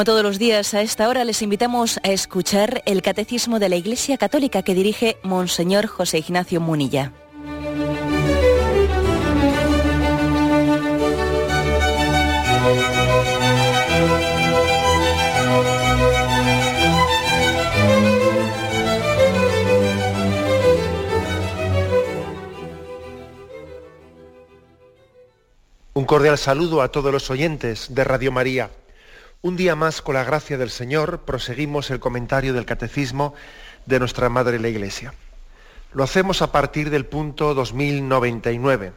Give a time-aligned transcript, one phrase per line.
[0.00, 3.76] como todos los días a esta hora les invitamos a escuchar el Catecismo de la
[3.76, 7.12] Iglesia Católica que dirige Monseñor José Ignacio Munilla.
[25.92, 28.70] Un cordial saludo a todos los oyentes de Radio María.
[29.42, 33.32] Un día más, con la gracia del Señor, proseguimos el comentario del Catecismo
[33.86, 35.14] de nuestra Madre la Iglesia.
[35.94, 38.92] Lo hacemos a partir del punto 2099,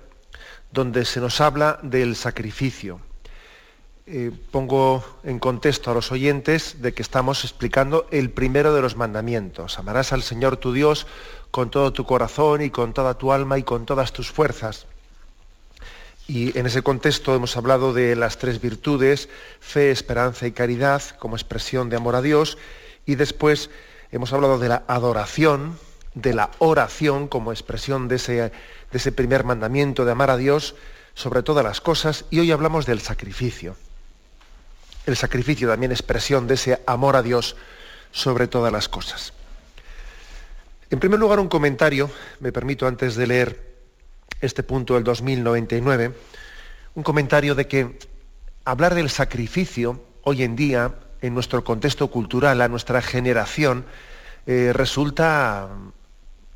[0.69, 2.99] donde se nos habla del sacrificio.
[4.05, 8.97] Eh, pongo en contexto a los oyentes de que estamos explicando el primero de los
[8.97, 9.79] mandamientos.
[9.79, 11.07] Amarás al Señor tu Dios
[11.51, 14.87] con todo tu corazón y con toda tu alma y con todas tus fuerzas
[16.27, 19.27] y en ese contexto hemos hablado de las tres virtudes,
[19.59, 22.57] fe, esperanza y caridad, como expresión de amor a Dios,
[23.05, 23.69] y después
[24.11, 25.77] hemos hablado de la adoración,
[26.13, 30.75] de la oración, como expresión de ese, primer mandamiento de amar a Dios
[31.13, 33.75] sobre todas las cosas, y hoy hablamos del sacrificio.
[35.05, 37.57] El sacrificio también expresión de ese amor a Dios
[38.13, 39.33] sobre todas las cosas.
[40.89, 43.72] En primer lugar, un comentario, me permito antes de leer
[44.41, 46.13] este punto del 2099,
[46.95, 47.99] un comentario de que
[48.65, 53.85] hablar del sacrificio hoy en día, en nuestro contexto cultural, a nuestra generación,
[54.45, 55.69] eh, resulta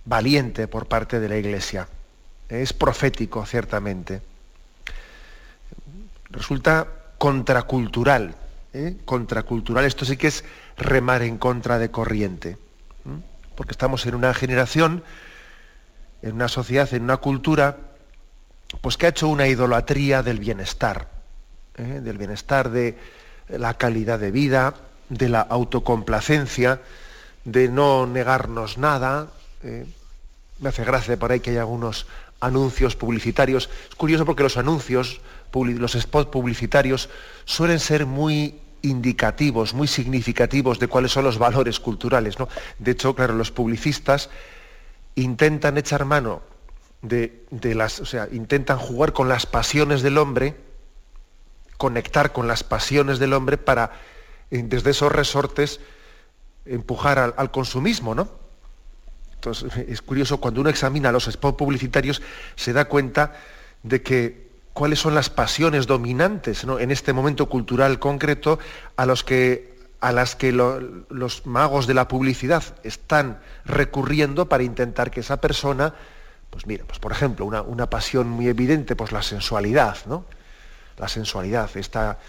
[0.06, 1.88] valiente por parte de la Iglesia.
[2.50, 4.22] Es profético, ciertamente.
[6.30, 6.88] Resulta
[7.18, 8.36] contracultural.
[8.74, 8.98] ¿eh?
[9.06, 9.86] Contracultural.
[9.86, 10.44] Esto sí que es
[10.78, 12.58] remar en contra de corriente.
[13.56, 15.04] Porque estamos en una generación
[16.28, 17.78] en una sociedad, en una cultura,
[18.82, 21.08] pues que ha hecho una idolatría del bienestar,
[21.78, 22.02] ¿eh?
[22.04, 22.98] del bienestar de
[23.50, 24.74] la calidad de vida,
[25.10, 26.82] de la autocomplacencia,
[27.46, 29.28] de no negarnos nada.
[29.64, 29.86] ¿eh?
[30.60, 32.08] Me hace gracia por ahí que hay algunos
[32.40, 33.70] anuncios publicitarios.
[33.90, 35.22] Es curioso porque los anuncios,
[35.54, 37.10] los spots publicitarios
[37.46, 42.38] suelen ser muy indicativos, muy significativos de cuáles son los valores culturales.
[42.38, 42.50] ¿no?
[42.80, 44.30] De hecho, claro, los publicistas
[45.18, 46.42] intentan echar mano
[47.02, 47.44] de,
[47.76, 50.56] las, o sea, intentan jugar con las pasiones del hombre,
[51.78, 53.92] conectar con las pasiones del hombre para,
[54.52, 55.80] eh, desde esos resortes,
[56.66, 58.30] empujar al, consumismo, ¿no?
[59.34, 62.22] Entonces, es curioso, cuando uno examina los spots publicitarios,
[62.56, 63.34] se da cuenta
[63.84, 68.60] de que cuáles son las pasiones dominantes en este momento cultural concreto
[68.96, 69.77] a los que
[70.08, 75.94] a las que los magos de la publicidad están recurriendo para intentar que esa persona,
[76.50, 80.24] pues mira, pues por ejemplo, una, una pasión muy evidente, pues la sensualidad, ¿no?
[80.96, 82.20] La sensualidad, esta,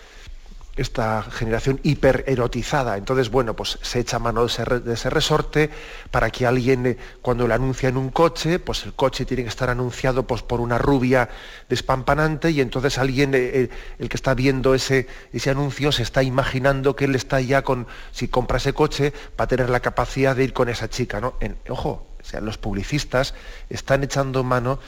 [0.78, 2.96] esta generación hipererotizada.
[2.96, 5.70] Entonces, bueno, pues se echa mano de ese, resorte
[6.10, 9.48] para que alguien, eh, cuando lo anuncia en un coche, pues el coche tiene que
[9.48, 11.28] estar anunciado pues, por una rubia
[11.68, 16.22] despampanante y entonces alguien, eh, eh, el que está viendo ese, ese anuncio, se está
[16.22, 20.36] imaginando que él está ya con, si compra ese coche, va a tener la capacidad
[20.36, 21.34] de ir con esa chica, ¿no?
[21.68, 23.34] ojo, o sea, los publicistas
[23.68, 24.78] están echando mano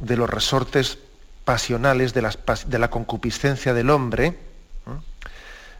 [0.00, 0.98] de los resortes
[1.44, 4.49] pasionales, de la concupiscencia del hombre,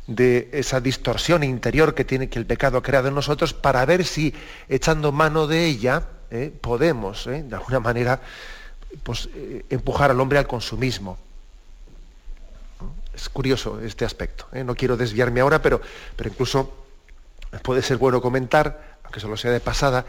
[0.07, 4.05] de esa distorsión interior que tiene que el pecado ha creado en nosotros para ver
[4.05, 4.35] si
[4.69, 6.03] echando mano de ella
[6.33, 8.21] eh, podemos eh, de alguna manera
[9.05, 11.17] pues, eh, empujar al hombre al consumismo.
[13.15, 14.47] Es curioso este aspecto.
[14.65, 15.81] No quiero desviarme ahora, pero,
[16.17, 16.73] pero incluso
[17.63, 20.07] puede ser bueno comentar, aunque solo sea de pasada,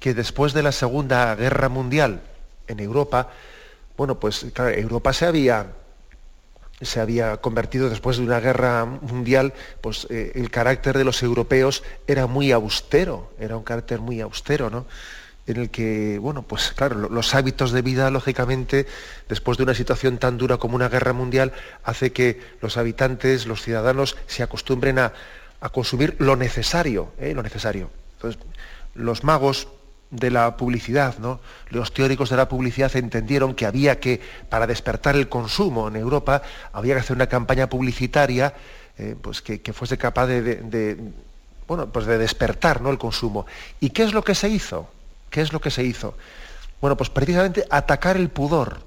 [0.00, 2.22] que después de la Segunda Guerra Mundial
[2.66, 3.30] en Europa,
[3.96, 5.66] bueno, pues claro, Europa se había
[6.80, 11.82] se había convertido después de una guerra mundial, pues eh, el carácter de los europeos
[12.06, 14.86] era muy austero, era un carácter muy austero, ¿no?
[15.46, 18.86] En el que, bueno, pues claro, los hábitos de vida, lógicamente,
[19.28, 21.52] después de una situación tan dura como una guerra mundial,
[21.84, 25.12] hace que los habitantes, los ciudadanos, se acostumbren a,
[25.72, 27.32] consumir lo necesario, ¿eh?
[27.34, 27.90] lo necesario.
[28.16, 28.40] Entonces,
[28.94, 29.66] los magos
[30.10, 31.40] de la publicidad, ¿no?
[31.70, 36.42] Los teóricos de la publicidad entendieron que había que, para despertar el consumo en Europa,
[36.72, 38.54] había que hacer una campaña publicitaria
[38.98, 41.12] eh, pues que, fuese capaz de,
[41.68, 42.90] bueno, pues de despertar ¿no?
[42.90, 43.46] el consumo.
[43.80, 44.88] ¿Y qué es lo que se hizo?
[45.28, 46.16] ¿Qué es lo que se hizo?
[46.80, 48.78] Bueno, pues precisamente atacar el pudor,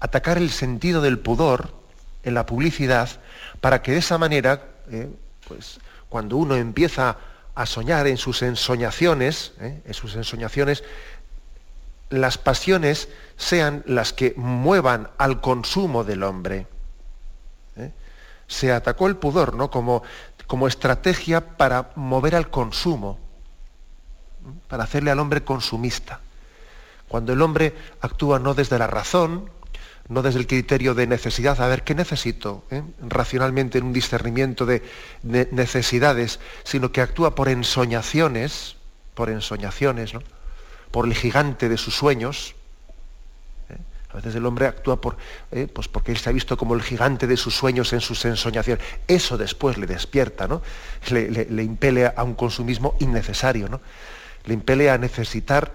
[0.00, 1.72] atacar el sentido del pudor
[2.24, 3.08] en la publicidad,
[3.60, 5.08] para que de esa manera, eh,
[5.46, 5.78] pues
[6.08, 7.16] cuando uno empieza a
[7.66, 9.80] soñar en sus ensoñaciones, ¿eh?
[9.84, 10.16] en sus
[12.10, 16.66] las pasiones sean las que muevan al consumo del hombre.
[17.76, 17.92] ¿eh?
[18.50, 19.70] se atacó el pudor ¿no?
[19.70, 20.02] como,
[20.46, 23.18] como estrategia para mover al consumo,
[24.68, 26.20] para hacerle al hombre consumista.
[27.08, 29.50] Cuando el hombre actúa no desde la razón,
[30.10, 32.64] no desde el criterio de necesidad, a ver, ¿qué necesito?
[32.72, 32.82] ¿eh?
[33.00, 34.82] Racionalmente en un discernimiento de
[35.22, 38.76] necesidades, sino que actúa por ensoñaciones,
[39.14, 40.20] por ensoñaciones, ¿no?
[40.90, 42.56] por el gigante de sus sueños.
[43.68, 43.76] ¿eh?
[44.10, 45.16] A veces el hombre actúa por,
[45.52, 45.68] ¿eh?
[45.72, 48.84] pues porque él se ha visto como el gigante de sus sueños en sus ensoñaciones.
[49.06, 50.60] Eso después le despierta, ¿no?
[51.10, 53.80] Le, le impele a un consumismo innecesario, ¿no?
[54.44, 55.72] Le impele a necesitar,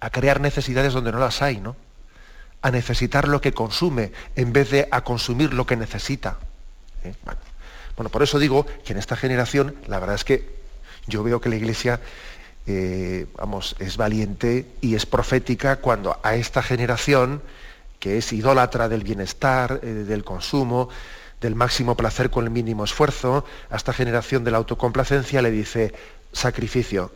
[0.00, 1.76] a crear necesidades donde no las hay, ¿no?
[2.62, 6.38] A necesitar lo que consume en vez de a consumir lo que necesita.
[7.04, 7.14] ¿Eh?
[7.96, 8.10] Bueno.
[8.10, 10.58] por eso digo que en esta generación la verdad es que
[11.06, 12.00] yo veo que la Iglesia
[12.66, 17.42] eh, vamos, es valiente y es profética cuando a esta generación,
[17.98, 20.88] que es idólatra del bienestar, eh, del consumo,
[21.40, 25.94] del máximo placer con el mínimo esfuerzo, a esta generación de la autocomplacencia le dice
[26.32, 27.12] sacrificio.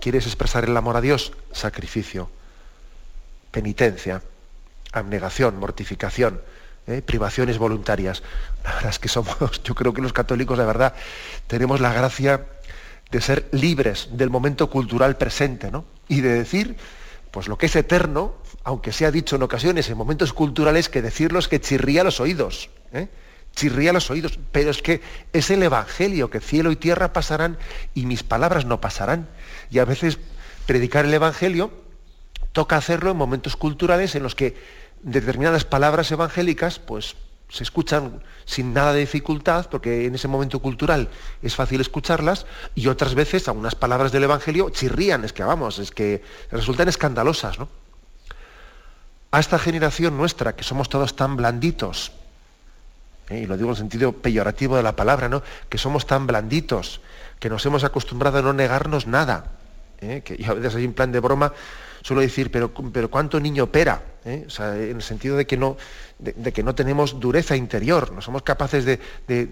[0.00, 1.32] ¿Quieres expresar el amor a Dios?
[1.52, 2.30] Sacrificio
[3.50, 4.22] penitencia,
[4.92, 6.40] abnegación, mortificación,
[6.86, 7.02] ¿eh?
[7.02, 8.22] privaciones voluntarias.
[8.64, 10.94] La verdad es que somos, yo creo que los católicos de verdad
[11.46, 12.46] tenemos la gracia
[13.10, 15.84] de ser libres del momento cultural presente, ¿no?
[16.08, 16.76] Y de decir,
[17.30, 18.34] pues lo que es eterno,
[18.64, 22.70] aunque sea dicho en ocasiones en momentos culturales, que decirlo es que chirría los oídos.
[22.92, 23.08] ¿eh?
[23.54, 24.38] Chirría los oídos.
[24.52, 25.00] Pero es que
[25.32, 27.58] es el Evangelio, que cielo y tierra pasarán
[27.94, 29.28] y mis palabras no pasarán.
[29.70, 30.18] Y a veces
[30.66, 31.70] predicar el Evangelio
[32.58, 34.56] toca hacerlo en momentos culturales en los que
[35.04, 37.14] determinadas palabras evangélicas pues,
[37.48, 41.08] se escuchan sin nada de dificultad, porque en ese momento cultural
[41.40, 45.92] es fácil escucharlas, y otras veces algunas palabras del Evangelio chirrían, es que vamos, es
[45.92, 47.60] que resultan escandalosas.
[47.60, 47.68] ¿no?
[49.30, 52.10] A esta generación nuestra, que somos todos tan blanditos,
[53.30, 53.42] ¿eh?
[53.42, 55.44] y lo digo en sentido peyorativo de la palabra, ¿no?
[55.68, 57.02] que somos tan blanditos,
[57.38, 59.52] que nos hemos acostumbrado a no negarnos nada,
[60.00, 60.22] ¿eh?
[60.24, 61.52] que a veces hay un plan de broma,
[62.02, 64.02] suelo decir, pero, pero ¿cuánto niño opera?
[64.28, 64.46] ¿eh?
[64.58, 65.76] en el sentido de que, no,
[66.18, 69.48] de, que no tenemos dureza interior, no somos capaces de,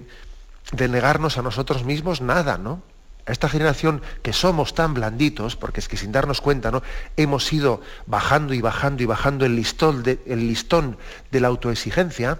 [0.88, 2.82] negarnos a nosotros mismos nada, ¿no?
[3.26, 6.82] A esta generación que somos tan blanditos, porque es que sin darnos cuenta, ¿no?
[7.16, 10.96] Hemos ido bajando y bajando y bajando el listón de, el listón
[11.32, 12.38] de la autoexigencia.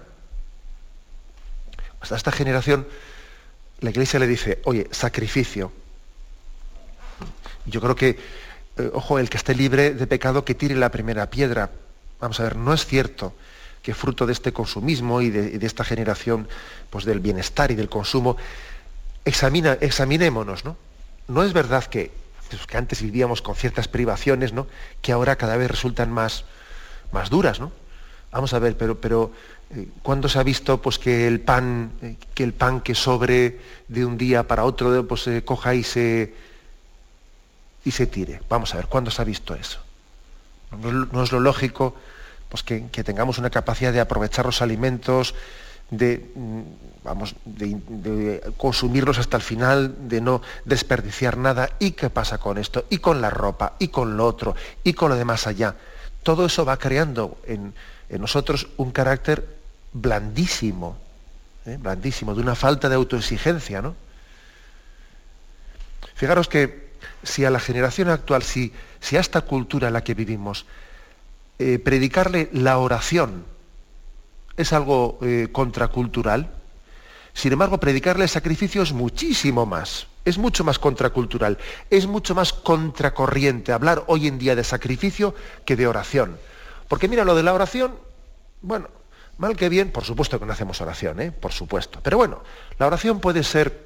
[1.99, 2.87] Hasta esta generación,
[3.81, 5.73] la iglesia le dice, oye, sacrificio.
[7.65, 8.17] Yo creo que
[8.77, 11.71] eh, ojo, el que esté libre de pecado que tire la primera piedra.
[12.19, 13.33] Vamos a ver, no es cierto
[13.81, 16.47] que fruto de este consumismo y de, esta generación
[16.89, 18.35] pues, del bienestar y del consumo,
[19.23, 20.75] examina, examinémonos, ¿no?
[21.29, 22.11] No es verdad que,
[22.49, 24.67] pues, que antes vivíamos con ciertas privaciones, ¿no?
[25.01, 26.43] Que ahora cada vez resultan más,
[27.13, 27.71] más duras, ¿no?
[28.31, 29.31] Vamos a ver, pero, pero
[29.73, 33.59] eh, ¿cuándo se ha visto pues, que, el pan, eh, que el pan que sobre
[33.87, 36.33] de un día para otro pues, se coja y se,
[37.87, 38.41] y se tire.
[38.49, 39.79] Vamos a ver, ¿cuándo se ha visto eso?
[40.71, 41.95] No, es lo lógico
[42.49, 45.35] pues, que, tengamos una capacidad de aprovechar los alimentos,
[45.89, 46.61] de, mm,
[47.05, 51.69] vamos, de, consumirlos hasta el final, de no desperdiciar nada.
[51.79, 52.83] ¿Y qué pasa con esto?
[52.89, 54.53] Y con la ropa, y con lo otro,
[54.83, 55.75] y con lo de más allá.
[56.23, 57.73] Todo eso va creando en,
[58.09, 59.47] nosotros un carácter
[59.93, 60.97] blandísimo,
[61.65, 61.77] ¿eh?
[61.79, 63.95] blandísimo, de una falta de autoexigencia, ¿no?
[66.15, 66.86] Fijaros que
[67.23, 70.65] si a la generación actual, si, si a esta cultura en la que vivimos,
[71.59, 73.45] eh, predicarle la oración
[74.57, 76.51] es algo eh, contracultural,
[77.37, 81.59] sin embargo, predicarle el sacrificio es muchísimo más, es mucho más contracultural,
[81.91, 86.39] es mucho más contracorriente hablar hoy en día de sacrificio que de oración.
[86.87, 87.93] Porque mira, lo de la oración,
[88.63, 88.89] bueno,
[89.37, 91.31] mal que bien, por supuesto que no hacemos oración, ¿eh?
[91.31, 91.99] por supuesto.
[92.01, 92.41] Pero bueno,
[92.79, 93.83] la oración puede ser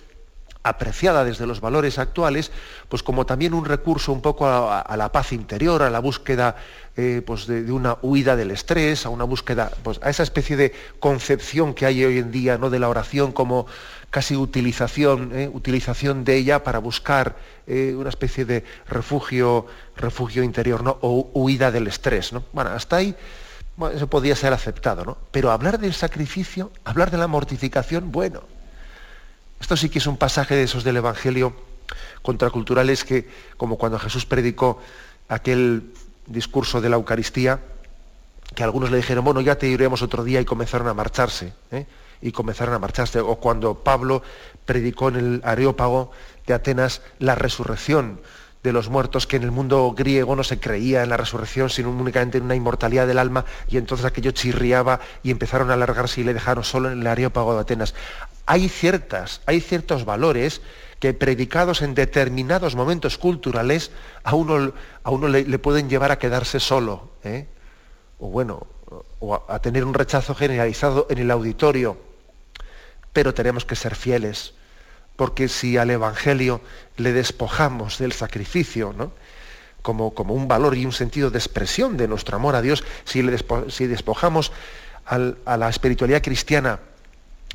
[0.63, 2.51] apreciada desde los valores actuales,
[2.87, 6.55] pues como también un recurso un poco a, la paz interior, a la búsqueda
[6.95, 10.73] eh, pues de, una huida del estrés, a una búsqueda, pues a esa especie de
[10.99, 12.69] concepción que hay hoy en día ¿no?
[12.69, 13.65] de la oración como
[14.09, 15.49] casi utilización, ¿eh?
[15.51, 19.65] utilización de ella para buscar eh, una especie de refugio,
[19.95, 20.97] refugio interior ¿no?
[21.01, 22.33] o huida del estrés.
[22.33, 22.43] ¿no?
[22.53, 23.15] Bueno, hasta ahí
[23.95, 25.17] eso podría ser aceptado, ¿no?
[25.31, 28.43] Pero hablar del sacrificio, hablar de la mortificación, bueno,
[29.61, 31.53] esto sí que es un pasaje de esos del Evangelio
[32.21, 34.79] contraculturales que, como cuando Jesús predicó
[35.29, 35.93] aquel
[36.25, 37.59] discurso de la Eucaristía,
[38.55, 41.53] que algunos le dijeron, bueno, ya te iremos otro día y comenzaron a marcharse.
[41.71, 41.85] ¿eh?
[42.21, 43.19] Y comenzaron a marcharse.
[43.19, 44.23] O cuando Pablo
[44.65, 46.11] predicó en el Areópago
[46.45, 48.19] de Atenas la resurrección
[48.63, 51.89] de los muertos, que en el mundo griego no se creía en la resurrección, sino
[51.89, 56.23] únicamente en una inmortalidad del alma, y entonces aquello chirriaba y empezaron a alargarse y
[56.23, 57.95] le dejaron solo en el Areópago de Atenas.
[58.45, 60.61] Hay ciertas, hay ciertos valores
[60.99, 63.91] que predicados en determinados momentos culturales
[64.23, 67.47] a uno, a uno le, pueden llevar a quedarse solo, ¿eh?
[68.19, 68.67] o bueno,
[69.19, 71.97] o a, a tener un rechazo generalizado en el auditorio.
[73.13, 74.53] Pero tenemos que ser fieles
[75.21, 76.61] porque si al Evangelio
[76.97, 79.11] le despojamos del sacrificio, ¿no?
[79.83, 83.21] como, como, un valor y un sentido de expresión de nuestro amor a Dios, si,
[83.21, 84.51] despojamos
[85.05, 86.79] a la espiritualidad cristiana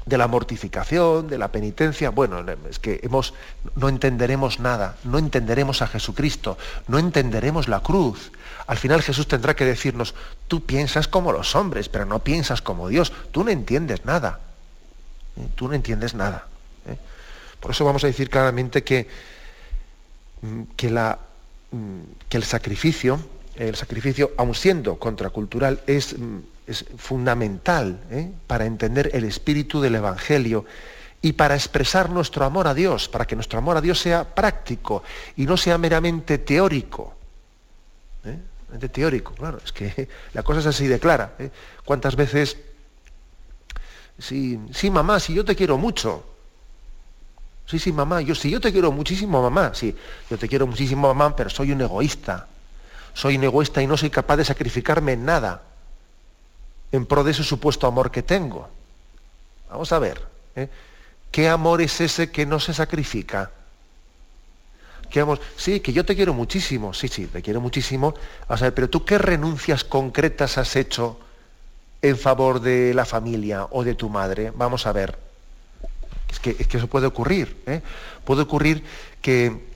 [0.05, 3.35] de la mortificación, de la penitencia, bueno, es que hemos,
[3.75, 6.57] no entenderemos nada, no entenderemos a Jesucristo,
[6.87, 8.31] no entenderemos la cruz.
[8.69, 10.15] Al final Jesús tendrá que decirnos,
[10.47, 14.39] tú piensas como los hombres, pero no piensas como Dios, tú no entiendes nada,
[15.37, 15.49] ¿eh?
[15.57, 16.47] tú no entiendes nada.
[17.61, 19.07] Por eso vamos a decir claramente que,
[20.43, 20.61] mm,
[21.73, 23.21] mm, que el sacrificio,
[23.57, 26.39] el sacrificio, aun siendo contracultural, es, mm,
[26.99, 28.31] fundamental ¿eh?
[28.47, 30.65] para entender el espíritu del Evangelio
[31.23, 35.03] y para expresar nuestro amor a Dios, para que nuestro amor a Dios sea práctico
[35.37, 37.15] y no sea meramente teórico.
[38.25, 38.39] ¿eh?
[38.89, 41.35] teórico, claro, es que la cosa es así de clara.
[41.39, 41.51] ¿eh?
[41.85, 42.57] ¿Cuántas veces,
[44.19, 46.25] sí, sí, mamá, si yo te quiero mucho,
[47.67, 49.73] Sí, sí, mamá, yo sí, yo te quiero muchísimo, mamá.
[49.75, 49.95] Sí,
[50.31, 52.47] yo te quiero muchísimo, mamá, pero soy un egoísta.
[53.13, 55.63] Soy un egoísta y no soy capaz de sacrificarme en nada
[56.93, 58.69] en pro de ese supuesto amor que tengo.
[59.71, 60.23] Vamos a ver,
[60.55, 60.69] ¿eh?
[61.31, 63.51] ¿qué amor es ese que no se sacrifica?
[65.11, 65.41] ¿Qué amor?
[65.57, 68.15] Sí, que yo te quiero muchísimo, sí, sí, te quiero muchísimo.
[68.49, 71.19] Vamos a ver, pero tú qué renuncias concretas has hecho
[72.03, 74.53] en favor de la familia o de tu madre?
[74.55, 75.26] Vamos a ver.
[76.59, 77.63] Es que, eso puede ocurrir.
[77.67, 77.81] ¿eh?
[78.25, 78.85] Puede ocurrir
[79.23, 79.67] que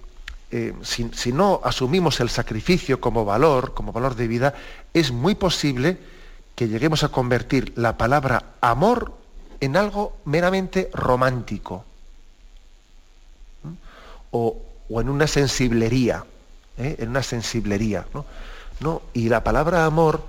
[0.50, 4.55] eh, si, no asumimos el sacrificio como valor, como valor de vida,
[4.93, 5.99] es muy posible
[6.55, 9.14] que lleguemos a convertir la palabra amor
[9.61, 11.85] en algo meramente romántico.
[14.33, 14.57] O,
[14.90, 16.25] en una sensiblería.
[16.79, 16.97] ¿eh?
[16.99, 18.07] En una sensiblería.
[18.81, 19.02] ¿no?
[19.14, 20.25] Y la palabra amor,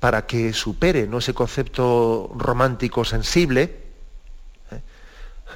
[0.00, 1.18] para que supere ¿no?
[1.18, 3.87] ese concepto romántico sensible,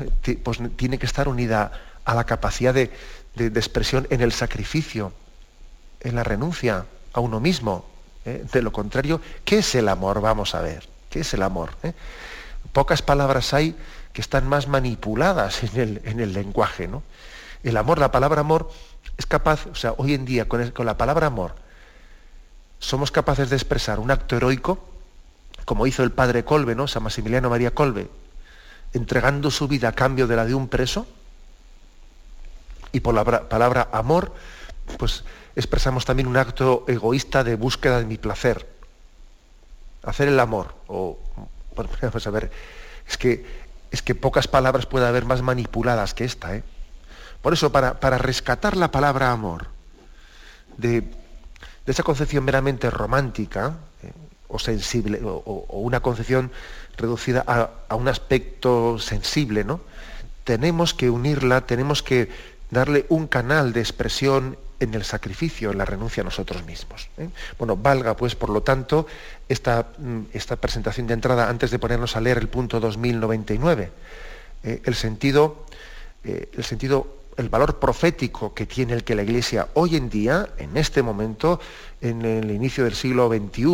[0.42, 1.72] pues tiene que estar unida
[2.04, 2.90] a la capacidad de,
[3.36, 5.12] expresión en el sacrificio,
[6.00, 7.84] en la renuncia a uno mismo.
[8.24, 8.44] ¿eh?
[8.52, 10.20] De lo contrario, ¿qué es el amor?
[10.20, 11.70] Vamos a ver, ¿qué es el amor?
[11.82, 11.92] ¿Eh?
[12.72, 13.76] Pocas palabras hay
[14.12, 16.88] que están más manipuladas en el, en el, lenguaje.
[16.88, 17.02] ¿no?
[17.62, 18.70] El amor, la palabra amor,
[19.16, 21.54] es capaz, o sea, hoy en día con, con la palabra amor,
[22.78, 24.84] somos capaces de expresar un acto heroico,
[25.64, 26.88] como hizo el padre Colbe, ¿no?
[26.88, 28.08] San Maximiliano María Colbe,
[28.92, 31.06] entregando su vida a cambio de la de un preso.
[32.92, 34.34] Y por la palabra amor,
[34.98, 35.24] pues
[35.56, 38.68] expresamos también un acto egoísta de búsqueda de mi placer.
[40.02, 40.74] Hacer el amor.
[40.88, 41.18] O,
[42.02, 42.50] vamos a ver,
[43.08, 43.46] es que,
[43.90, 46.54] es que pocas palabras puede haber más manipuladas que esta.
[46.54, 46.62] ¿eh?
[47.40, 49.68] Por eso, para, para, rescatar la palabra amor
[50.76, 51.12] de, de
[51.86, 54.12] esa concepción meramente romántica ¿eh?
[54.48, 56.52] o sensible, o una concepción
[56.96, 59.80] reducida a, un aspecto sensible, ¿no?
[60.44, 62.28] Tenemos que unirla, tenemos que
[62.70, 67.08] darle un canal de expresión en el sacrificio, en la renuncia a nosotros mismos.
[67.18, 67.28] ¿eh?
[67.56, 69.06] Bueno, valga pues, por lo tanto,
[69.48, 73.90] esta, mm, esta, presentación de entrada antes de ponernos a leer el punto 2099.
[74.64, 75.66] Eh, el sentido,
[76.24, 80.48] eh, el sentido el valor profético que tiene el que la Iglesia hoy en día,
[80.58, 81.60] en este momento,
[82.00, 83.64] en el inicio del siglo XXI,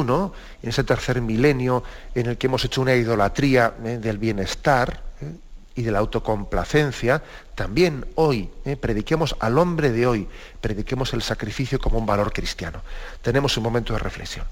[0.63, 1.83] en ese tercer milenio
[2.15, 5.33] en el que hemos hecho una idolatría eh, del bienestar eh,
[5.75, 7.23] y de la autocomplacencia,
[7.55, 10.29] también hoy eh, prediquemos al hombre de hoy,
[10.61, 12.83] prediquemos el sacrificio como un valor cristiano.
[13.23, 14.47] Tenemos un momento de reflexión.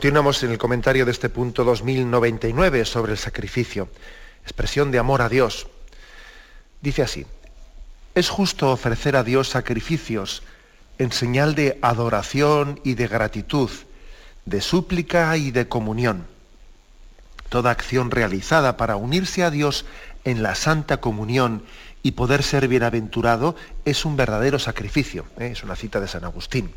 [0.00, 3.90] Continuamos en el comentario de este punto 2099 sobre el sacrificio,
[4.42, 5.66] expresión de amor a Dios.
[6.80, 7.26] Dice así,
[8.14, 10.42] es justo ofrecer a Dios sacrificios
[10.96, 13.68] en señal de adoración y de gratitud,
[14.46, 16.26] de súplica y de comunión.
[17.50, 19.84] Toda acción realizada para unirse a Dios
[20.24, 21.62] en la santa comunión
[22.02, 23.54] y poder ser bienaventurado
[23.84, 25.26] es un verdadero sacrificio.
[25.38, 25.50] ¿eh?
[25.52, 26.72] Es una cita de San Agustín.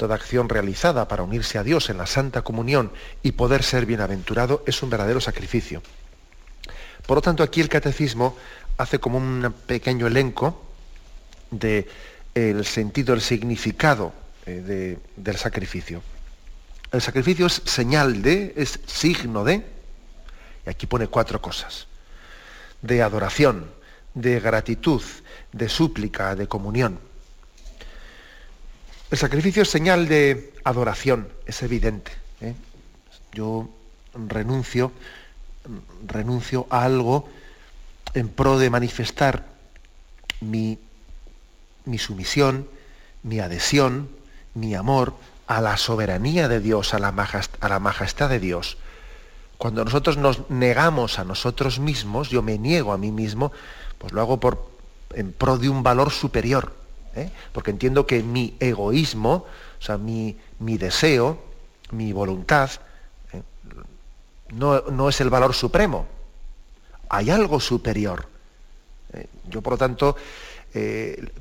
[0.00, 2.90] Toda acción realizada para unirse a Dios en la santa comunión
[3.22, 5.82] y poder ser bienaventurado es un verdadero sacrificio.
[7.06, 8.34] Por lo tanto, aquí el catecismo
[8.78, 10.64] hace como un pequeño elenco
[11.50, 11.86] del
[12.34, 14.14] el sentido, el significado
[14.46, 16.02] eh, del sacrificio.
[16.92, 19.66] El sacrificio es señal de, es signo de,
[20.66, 21.88] y aquí pone cuatro cosas,
[22.80, 23.70] de adoración,
[24.14, 25.02] de gratitud,
[25.52, 27.09] de súplica, de comunión.
[29.10, 32.12] El sacrificio es señal de adoración, es evidente.
[32.40, 32.54] ¿eh?
[33.32, 33.68] Yo
[34.14, 34.92] renuncio,
[36.06, 37.28] renuncio a algo
[38.14, 39.46] en pro de manifestar
[40.40, 40.78] mi,
[41.86, 42.68] mi sumisión,
[43.24, 44.08] mi adhesión,
[44.54, 45.14] mi amor
[45.48, 48.78] a la soberanía de Dios, a la, a la majestad de Dios.
[49.58, 53.50] Cuando nosotros nos negamos a nosotros mismos, yo me niego a mí mismo,
[53.98, 54.70] pues lo hago por,
[55.14, 56.79] en pro de un valor superior.
[57.14, 57.30] ¿Eh?
[57.52, 59.46] Porque entiendo que mi egoísmo,
[59.78, 61.42] o sea, mi, mi deseo,
[61.90, 62.70] mi voluntad,
[63.32, 63.42] ¿eh?
[64.52, 66.06] no, no, es el valor supremo.
[67.08, 68.26] Hay algo superior.
[69.12, 69.26] ¿eh?
[69.48, 70.16] Yo, por lo tanto,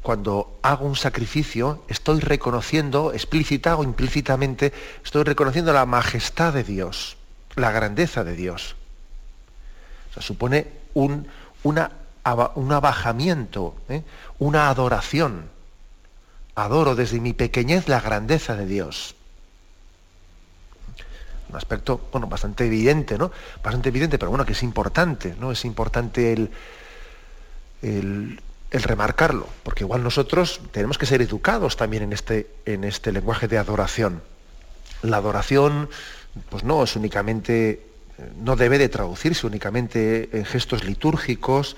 [0.01, 7.15] cuando hago un sacrificio, estoy reconociendo, explícita o implícitamente, estoy reconociendo la majestad de Dios,
[7.55, 8.75] la grandeza de Dios.
[10.09, 11.27] O sea, supone un,
[11.61, 11.91] una
[12.55, 13.75] un abajamiento,
[14.37, 15.49] una adoración.
[16.59, 19.15] Adoro desde mi pequeñez la grandeza de Dios.
[21.49, 23.31] Un aspecto, bueno, bastante evidente, ¿no?
[23.63, 25.51] Bastante evidente, pero bueno, que es importante, ¿no?
[25.51, 26.51] Es importante el,
[27.81, 28.39] el,
[28.71, 33.57] remarcarlo, porque igual nosotros tenemos que ser educados también en este, en este lenguaje de
[33.57, 34.21] adoración.
[35.01, 35.89] La adoración,
[36.49, 37.83] pues no es únicamente,
[38.43, 41.77] no debe de traducirse únicamente en gestos litúrgicos,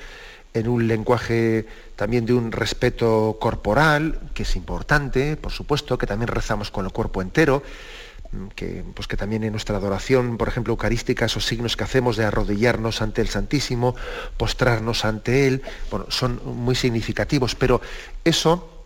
[0.53, 6.27] en un lenguaje también de un respeto corporal, que es importante, por supuesto, que también
[6.27, 7.63] rezamos con el cuerpo entero,
[8.31, 12.17] mm, que, pues que también en nuestra adoración, por ejemplo, eucarística, esos signos que hacemos
[12.17, 13.95] de arrodillarnos ante el Santísimo,
[14.37, 17.81] postrarnos ante Él, bueno, son muy significativos, pero
[18.25, 18.83] eso,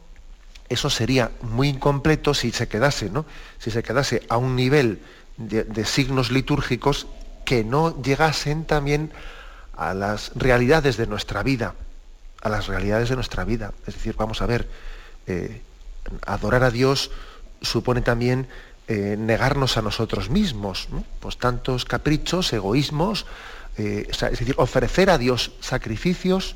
[0.70, 3.26] eso sería muy incompleto si se quedase, ¿no?
[3.58, 5.00] Si se quedase a un nivel
[5.38, 7.08] de, de signos litúrgicos
[7.44, 9.12] que no llegasen también
[9.78, 11.76] a las realidades de nuestra vida,
[12.42, 13.74] a las realidades de nuestra vida.
[13.88, 14.68] Es decir, vamos a ver,
[15.28, 15.62] eh,
[16.26, 17.12] adorar a Dios
[17.62, 18.48] supone también
[18.88, 20.88] eh, negarnos a nosotros mismos,
[21.20, 23.26] pues tantos caprichos, egoísmos,
[23.78, 26.56] eh, es decir, ofrecer a Dios sacrificios,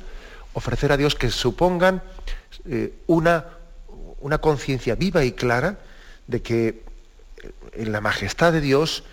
[0.52, 2.02] ofrecer a Dios que supongan
[3.06, 3.46] una,
[4.20, 5.78] una conciencia viva y clara
[6.26, 6.82] de que
[7.72, 9.04] en la majestad de Dios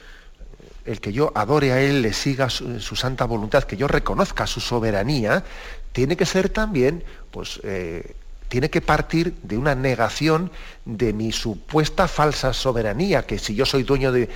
[0.87, 4.61] el que yo adore a Él, le siga su, santa voluntad, que yo reconozca su
[4.61, 5.43] soberanía,
[5.91, 8.15] tiene que ser también, pues, eh,
[8.47, 10.49] tiene que partir de una negación
[10.85, 14.29] de mi supuesta falsa soberanía, que si yo soy dueño de,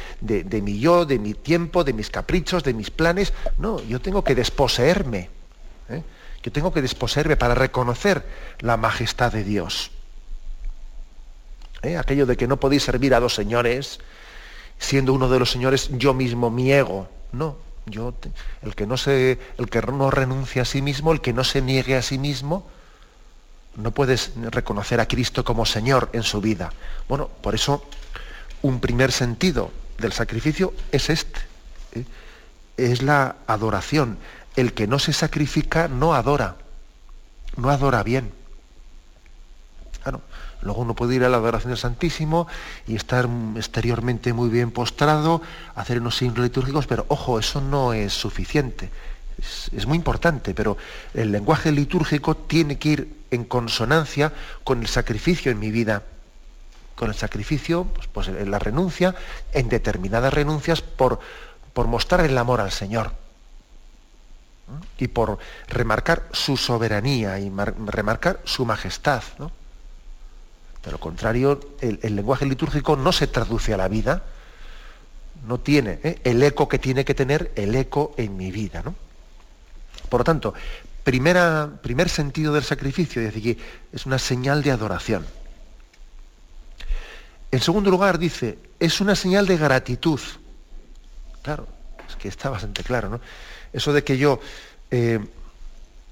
[0.62, 4.36] mi yo, de mi tiempo, de mis caprichos, de mis planes, no, yo tengo que
[4.36, 5.30] desposeerme.
[5.88, 6.04] ¿eh?
[6.44, 8.26] Yo tengo que desposeerme para reconocer
[8.60, 9.92] la majestad de Dios.
[11.82, 11.96] ¿Eh?
[11.96, 14.02] Aquello de que no podéis servir a dos señores,
[14.82, 17.08] siendo uno de los señores yo mismo, mi ego.
[17.32, 18.14] No, yo,
[18.64, 21.62] el que no se, el que no renuncia a sí mismo, el que no se
[21.62, 22.68] niegue a sí mismo,
[23.78, 26.74] no puedes reconocer a Cristo como Señor en su vida.
[27.08, 27.86] Bueno, por eso
[28.64, 31.40] un primer sentido del sacrificio es este.
[31.94, 32.04] ¿eh?
[32.76, 34.18] Es la adoración.
[34.56, 36.58] El que no se sacrifica no adora.
[37.56, 38.32] No adora bien.
[40.62, 42.48] Luego uno puede ir a la adoración del Santísimo
[42.88, 45.42] y estar exteriormente muy bien postrado,
[45.76, 48.90] hacer unos signos litúrgicos, pero ojo, eso no es suficiente.
[49.74, 50.78] Es, muy importante, pero
[51.16, 56.04] el lenguaje litúrgico tiene que ir en consonancia con el sacrificio en mi vida,
[56.96, 59.16] con el sacrificio, pues, pues en la renuncia,
[59.52, 61.20] en determinadas renuncias por,
[61.74, 63.14] por mostrar el amor al Señor
[65.00, 67.52] y por remarcar su soberanía y
[67.88, 69.24] remarcar su majestad.
[69.40, 69.52] ¿no?
[70.84, 74.24] De lo contrario, el, lenguaje litúrgico no se traduce a la vida,
[75.48, 76.20] no tiene ¿eh?
[76.24, 78.82] el eco que tiene que tener el eco en mi vida.
[78.84, 78.96] ¿no?
[80.10, 80.54] Por lo tanto,
[81.04, 83.58] primera, primer sentido del sacrificio, es decir,
[83.92, 85.26] es una señal de adoración.
[87.52, 90.20] En segundo lugar, dice, es una señal de gratitud.
[91.44, 91.68] Claro,
[92.08, 93.22] es que está bastante claro, ¿no?
[93.74, 94.40] Eso de que yo,
[94.90, 95.20] eh,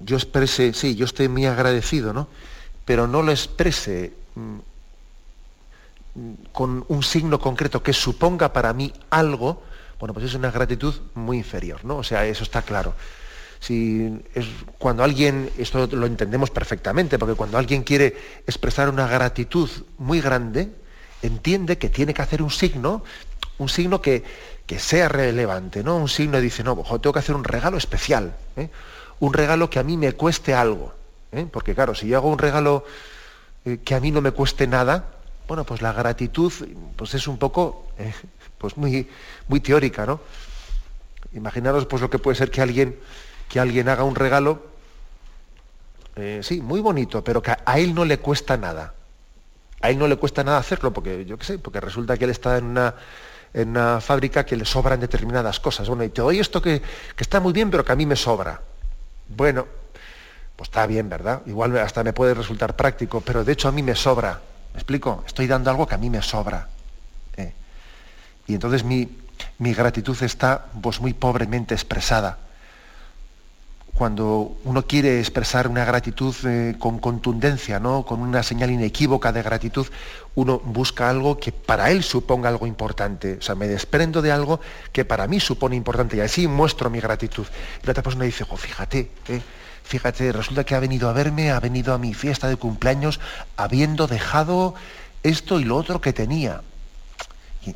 [0.00, 2.28] yo exprese, sí, yo estoy muy agradecido, ¿no?
[2.84, 4.12] Pero no lo exprese
[6.52, 9.62] con un signo concreto que suponga para mí algo,
[9.98, 11.98] bueno, pues es una gratitud muy inferior, ¿no?
[11.98, 12.94] O sea, eso está claro.
[13.60, 14.46] Si es,
[14.78, 18.16] cuando alguien, esto lo entendemos perfectamente, porque cuando alguien quiere
[18.46, 20.70] expresar una gratitud muy grande,
[21.22, 23.04] entiende que tiene que hacer un signo,
[23.58, 24.24] un signo que,
[24.66, 25.96] que sea relevante, ¿no?
[25.96, 28.70] Un signo dice, no, tengo que hacer un regalo especial, ¿eh?
[29.18, 30.94] un regalo que a mí me cueste algo.
[31.32, 31.46] ¿eh?
[31.50, 32.84] Porque claro, si yo hago un regalo
[33.84, 35.04] que a mí no me cueste nada,
[35.48, 36.52] bueno, pues la gratitud
[36.96, 37.88] pues es un poco
[38.58, 39.08] pues muy,
[39.48, 40.20] muy teórica, ¿no?
[41.32, 42.98] Imaginaros pues lo que puede ser que alguien,
[43.48, 44.62] que alguien haga un regalo,
[46.40, 48.94] sí, muy bonito, pero que a él no le cuesta nada
[49.80, 52.30] a él no le cuesta nada hacerlo, porque yo qué sé, porque resulta que él
[52.30, 52.94] está en una,
[53.54, 55.88] en una fábrica que le sobran determinadas cosas.
[55.88, 56.82] Bueno, y te doy esto que,
[57.16, 58.60] está muy bien, pero que a mí me sobra.
[59.28, 59.66] Bueno,
[60.60, 61.40] pues está bien, ¿verdad?
[61.46, 64.42] Igual hasta me puede resultar práctico, pero de hecho a mí me sobra.
[64.74, 65.24] ¿Me explico?
[65.26, 66.68] Estoy dando algo que a mí me sobra.
[67.38, 67.54] ¿eh?
[68.46, 69.08] Y entonces mi,
[69.56, 72.36] mi gratitud está pues, muy pobremente expresada
[73.94, 78.04] cuando uno quiere expresar una gratitud eh, con contundencia, ¿no?
[78.04, 79.86] con una señal inequívoca de gratitud,
[80.34, 83.38] uno busca algo que para él suponga algo importante.
[83.38, 84.60] O sea, me desprendo de algo
[84.92, 87.46] que para mí supone importante y así muestro mi gratitud.
[87.82, 89.42] Y la otra persona dice, oh, fíjate, eh,
[89.84, 93.20] fíjate, resulta que ha venido a verme, ha venido a mi fiesta de cumpleaños
[93.56, 94.74] habiendo dejado
[95.22, 96.62] esto y lo otro que tenía.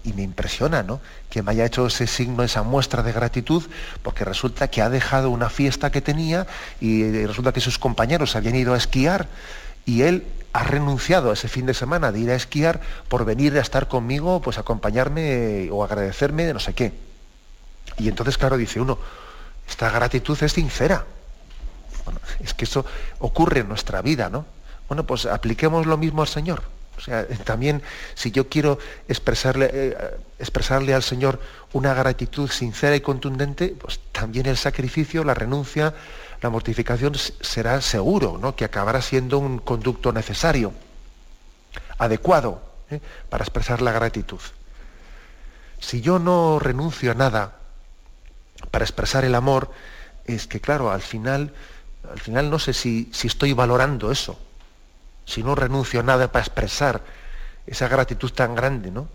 [0.03, 1.01] Y, me impresiona, ¿no?
[1.29, 3.63] Que me haya hecho ese signo, esa muestra de gratitud,
[4.03, 6.47] porque resulta que ha dejado una fiesta que tenía
[6.81, 9.29] y resulta que sus compañeros habían ido a esquiar
[9.85, 13.59] y él ha renunciado a ese fin de semana de ir a esquiar por venir
[13.59, 16.93] a estar conmigo, pues acompañarme o agradecerme de no sé qué.
[17.99, 18.99] Y entonces, claro, dice uno,
[19.69, 21.05] esta gratitud es sincera.
[22.05, 22.85] Bueno, es que eso
[23.19, 24.45] ocurre en nuestra vida, ¿no?
[24.89, 26.63] Bueno, pues apliquemos lo mismo al Señor.
[26.97, 27.83] O sea, también
[28.15, 29.97] si yo quiero expresarle, eh,
[30.39, 31.41] expresarle al Señor
[31.73, 35.95] una gratitud sincera y contundente, pues también el sacrificio, la renuncia,
[36.41, 38.55] la mortificación será seguro, ¿no?
[38.55, 40.73] que acabará siendo un conducto necesario,
[41.99, 43.01] adecuado ¿eh?
[43.29, 44.41] para expresar la gratitud.
[45.81, 47.57] Si yo no renuncio a nada
[48.71, 49.71] para expresar el amor,
[50.27, 51.53] es que claro, al final,
[52.11, 54.39] al final no sé si, si estoy valorando eso
[55.25, 57.03] si no renuncio a nada para expresar
[57.67, 59.09] esa gratitud tan grande, ¿no?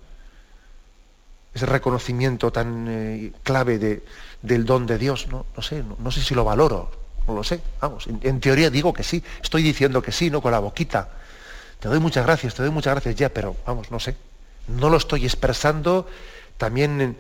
[1.54, 4.06] Ese reconocimiento tan eh, clave de,
[4.41, 5.45] del don de Dios, ¿no?
[5.56, 6.91] No sé, no, sé si lo valoro,
[7.28, 7.62] no lo sé.
[7.82, 10.41] Vamos, en, teoría digo que sí, estoy diciendo que sí, ¿no?
[10.41, 11.10] Con la boquita.
[11.80, 14.15] Te doy muchas gracias, te doy muchas gracias ya, pero vamos, no sé.
[14.67, 16.08] No lo estoy expresando
[16.58, 17.17] también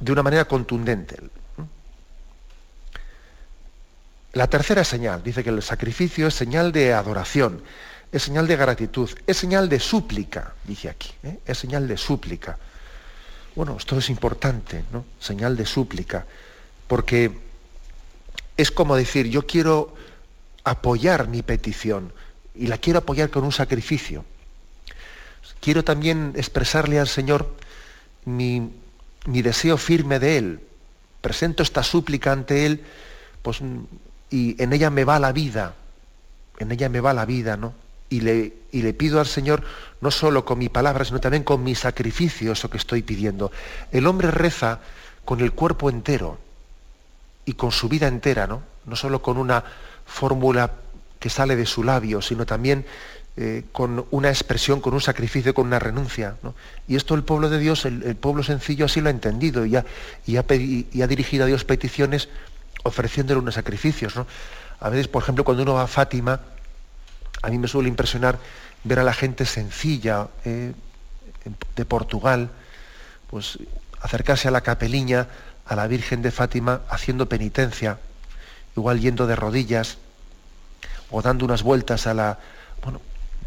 [0.00, 1.16] de una manera contundente.
[4.32, 7.62] La tercera señal, dice que el sacrificio es señal de adoración
[8.10, 11.40] es señal de gratitud, es señal de súplica, dice aquí, ¿eh?
[11.44, 12.58] es señal de súplica.
[13.54, 15.04] Bueno, esto es importante, ¿no?
[15.20, 16.26] Señal de súplica,
[16.86, 17.32] porque
[18.56, 19.94] es como decir, yo quiero
[20.64, 22.12] apoyar mi petición
[22.54, 24.24] y la quiero apoyar con un sacrificio.
[25.60, 27.54] Quiero también expresarle al Señor
[28.24, 28.70] mi,
[29.26, 30.60] mi deseo firme de Él.
[31.20, 32.84] Presento esta súplica ante Él,
[33.42, 33.60] pues,
[34.30, 35.74] y en ella me va la vida,
[36.58, 37.72] en ella me va la vida, ¿no?
[38.10, 39.62] y le, le pido al Señor
[40.00, 43.50] no solo con mi palabra, sino también con mi sacrificio, eso que estoy pidiendo.
[43.92, 44.80] El hombre reza
[45.24, 46.38] con el cuerpo entero
[47.44, 48.62] y con su vida entera, ¿no?
[48.86, 49.64] No solo con una
[50.06, 50.72] fórmula
[51.18, 52.86] que sale de su labio, sino también
[53.36, 56.36] eh, con una expresión, con un sacrificio, con una renuncia.
[56.86, 59.84] Y esto el pueblo de Dios, el, pueblo sencillo, así lo ha entendido y ha,
[60.26, 62.28] y ha, dirigido a Dios peticiones
[62.84, 64.16] ofreciéndole unos sacrificios.
[64.16, 64.26] ¿no?
[64.80, 66.40] A veces, por ejemplo, cuando uno va a Fátima,
[67.42, 68.38] a mí me suele impresionar
[68.84, 70.72] ver a la gente sencilla eh,
[71.76, 72.50] de Portugal,
[73.28, 73.58] pues
[74.00, 75.28] acercarse a la capeliña,
[75.66, 77.98] a la Virgen de Fátima, haciendo penitencia,
[78.76, 79.98] igual yendo de rodillas
[81.10, 82.38] o dando unas vueltas a la...
[82.82, 83.00] Bueno,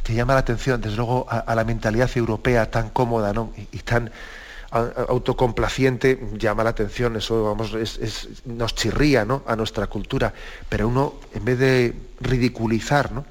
[0.03, 3.33] te llama la atención, desde luego, a, la mentalidad europea tan cómoda
[3.71, 4.11] y, tan
[4.71, 7.75] autocomplaciente, llama la atención, eso vamos,
[8.45, 9.43] nos chirría ¿no?
[9.45, 10.33] a nuestra cultura,
[10.69, 13.25] pero uno, en vez de ridiculizar, ¿no?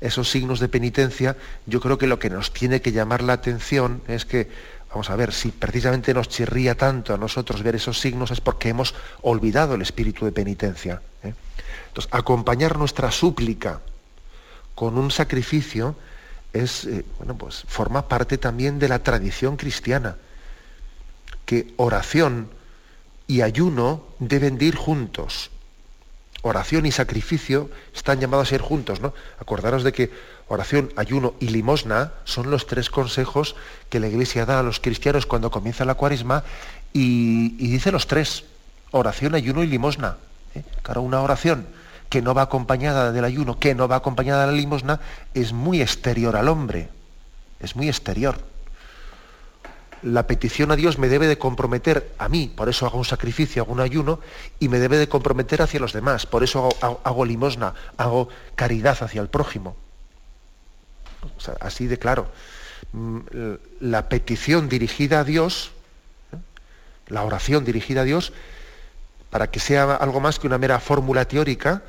[0.00, 4.02] esos signos de penitencia, yo creo que lo que nos tiene que llamar la atención
[4.06, 4.48] es que,
[4.90, 8.68] vamos a ver, si precisamente nos chirría tanto a nosotros ver esos signos es porque
[8.68, 11.02] hemos olvidado el espíritu de penitencia.
[11.24, 11.34] ¿eh?
[11.88, 13.80] Entonces, acompañar nuestra súplica
[14.74, 15.96] con un sacrificio
[16.52, 20.16] es, eh, bueno, pues forma parte también de la tradición cristiana,
[21.46, 22.48] que oración
[23.26, 25.50] y ayuno deben ir juntos.
[26.42, 29.14] Oración y sacrificio están llamados a ir juntos, ¿no?
[29.40, 30.10] Acordaros de que
[30.48, 33.56] oración, ayuno y limosna son los tres consejos
[33.88, 36.44] que la Iglesia da a los cristianos cuando comienza la cuaresma
[36.92, 38.44] y, dice los tres,
[38.90, 40.18] oración, ayuno y limosna.
[40.54, 40.62] ¿eh?
[40.82, 41.66] Claro, una oración
[42.08, 45.00] que no va acompañada del ayuno, que no va acompañada de la limosna,
[45.34, 46.88] es muy exterior al hombre,
[47.60, 48.38] es muy exterior.
[50.02, 53.62] La petición a Dios me debe de comprometer a mí, por eso hago un sacrificio,
[53.62, 54.20] hago un ayuno,
[54.60, 59.20] y me debe de comprometer hacia los demás, por eso hago, limosna, hago caridad hacia
[59.20, 59.76] el prójimo.
[61.60, 62.28] así de claro.
[62.92, 63.20] Mm,
[63.80, 65.72] la petición dirigida a Dios,
[66.32, 66.36] ¿eh?
[67.08, 68.32] la oración dirigida a Dios,
[69.30, 71.82] para que sea algo más que una mera fórmula teórica,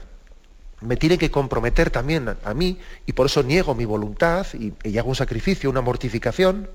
[0.81, 5.09] me tiene que comprometer también a, mí y por eso niego mi voluntad y, hago
[5.09, 6.69] un sacrificio, una mortificación,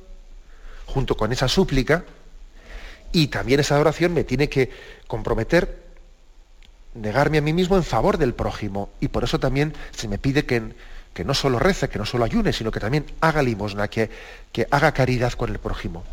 [0.92, 2.04] junto con esa súplica,
[3.12, 4.70] y también esa oración me tiene que
[5.06, 5.82] comprometer,
[6.94, 10.44] negarme a mí mismo en favor del prójimo, y por eso también se me pide
[10.44, 10.74] que,
[11.14, 14.10] que no solo rece, que no solo ayune, sino que también haga limosna, que,
[14.52, 16.04] que haga caridad con el prójimo.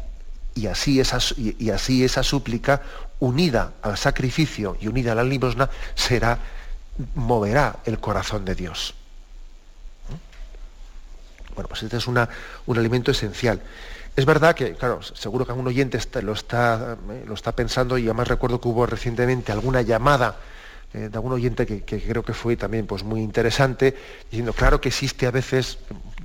[0.56, 2.82] Y así, esa, y así esa súplica,
[3.20, 6.40] unida al sacrificio y unida a la limosna, será
[7.16, 8.94] moverá el corazón de Dios.
[11.56, 12.18] Bueno, pues este es un
[12.78, 13.62] alimento esencial.
[14.20, 18.04] Es verdad que, claro, seguro que algún oyente lo, está, eh, lo está pensando y
[18.04, 20.40] además recuerdo que hubo recientemente alguna llamada
[20.94, 23.96] eh, de algún oyente que, creo que fue también pues, muy interesante,
[24.30, 25.78] diciendo, claro que existe a veces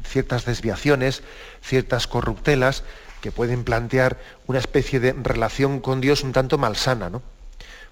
[0.05, 1.23] ciertas desviaciones,
[1.63, 2.83] ciertas corruptelas
[3.21, 7.23] que pueden plantear una especie de relación con Dios un tanto malsana, ¿no?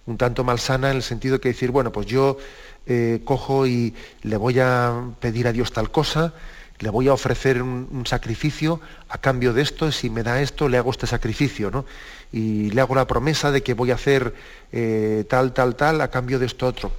[0.06, 2.38] Un tanto malsana en el sentido que decir, bueno, pues yo
[2.86, 6.34] eh, cojo y le voy a pedir a Dios tal cosa,
[6.82, 10.78] le voy a ofrecer un, sacrificio a cambio de esto, si me da esto, le
[10.78, 11.84] hago este sacrificio, ¿no?
[12.32, 14.34] Y le hago la promesa de que voy a hacer
[14.72, 16.90] eh, tal, tal, tal a cambio de esto otro.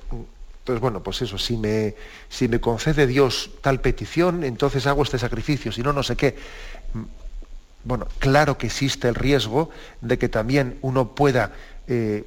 [0.60, 1.96] Entonces, bueno, pues eso, si me,
[2.30, 6.38] si me concede Dios tal petición, entonces hago este sacrificio, si no, no sé qué.
[7.84, 9.70] Bueno, claro que existe el riesgo
[10.00, 11.52] de que también uno pueda
[11.90, 12.24] eh,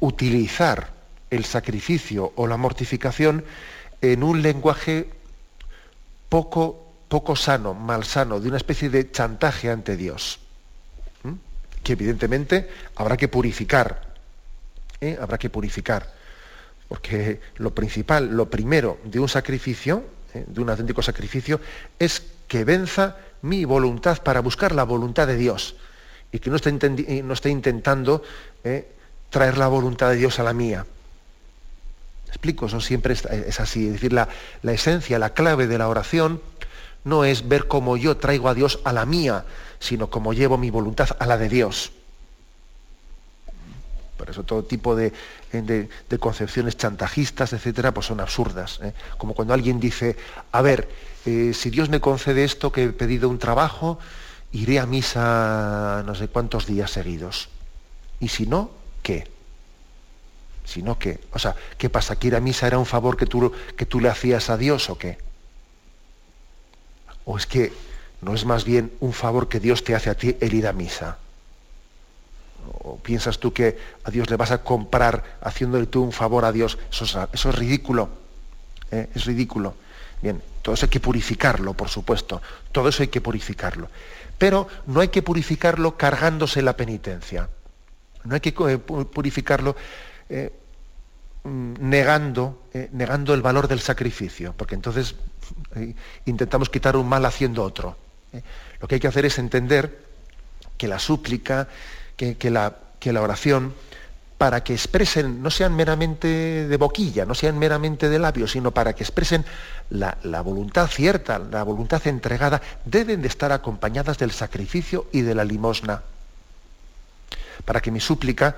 [0.00, 0.90] utilizar
[1.30, 3.44] el sacrificio o la mortificación
[4.00, 5.08] en un lenguaje
[6.28, 10.38] poco, poco sano, malsano, de una especie de chantaje ante Dios,
[11.82, 14.14] que evidentemente habrá que purificar,
[15.00, 15.16] ¿eh?
[15.20, 16.12] habrá que purificar,
[16.88, 20.44] porque lo principal, lo primero de un sacrificio, ¿eh?
[20.46, 21.60] de un auténtico sacrificio,
[21.98, 25.76] es que venza mi voluntad para buscar la voluntad de Dios
[26.32, 28.22] y que no esté, intentando
[28.64, 28.88] ¿eh?
[29.30, 30.86] traer la voluntad de Dios a la mía
[32.36, 33.86] explico, eso siempre es, así.
[33.86, 34.28] Es decir, la,
[34.62, 36.40] esencia, la clave de la oración
[37.06, 39.44] no es ver cómo yo traigo a Dios a la mía,
[39.78, 41.92] sino cómo llevo mi voluntad a la de Dios.
[44.16, 45.12] Por eso todo tipo de,
[46.18, 48.80] concepciones chantajistas, etcétera, pues son absurdas.
[48.82, 48.92] ¿eh?
[49.18, 50.16] Como cuando alguien dice,
[50.50, 50.88] a ver,
[51.26, 54.00] eh, si Dios me concede esto, que he pedido un trabajo,
[54.50, 57.50] iré a misa no sé cuántos días seguidos.
[58.18, 58.70] Y si no,
[59.04, 59.28] ¿qué?
[60.64, 62.16] sino que, o sea, ¿qué pasa?
[62.16, 64.90] ¿Que ir a misa era un favor que tú, que tú le hacías a Dios
[64.90, 65.18] o qué?
[67.26, 67.72] ¿O es que
[68.22, 70.72] no es más bien un favor que Dios te hace a ti el ir a
[70.72, 71.18] misa?
[72.84, 76.52] ¿O piensas tú que a Dios le vas a comprar haciéndole tú un favor a
[76.52, 76.78] Dios?
[76.90, 78.08] Eso es, ridículo.
[78.92, 79.08] ¿eh?
[79.14, 79.74] Es ridículo.
[80.22, 82.40] Bien, todo eso hay que purificarlo, por supuesto.
[82.70, 83.88] Todo eso hay que purificarlo.
[84.38, 87.48] Pero no hay que purificarlo cargándose la penitencia.
[88.22, 89.74] No hay que eh, purificarlo
[90.28, 90.52] eh,
[91.46, 95.14] negando, eh, negando el valor del sacrificio, porque entonces
[95.74, 97.96] eh, intentamos quitar un mal haciendo otro.
[98.80, 100.04] Lo que hay que hacer es entender
[100.76, 101.68] que la súplica,
[102.16, 103.74] que, la, que la oración,
[104.36, 108.94] para que expresen, no sean meramente de boquilla, no sean meramente de labios, sino para
[108.94, 109.46] que expresen
[109.88, 115.34] la, la, voluntad cierta, la voluntad entregada, deben de estar acompañadas del sacrificio y de
[115.34, 116.02] la limosna.
[117.64, 118.56] Para que mi súplica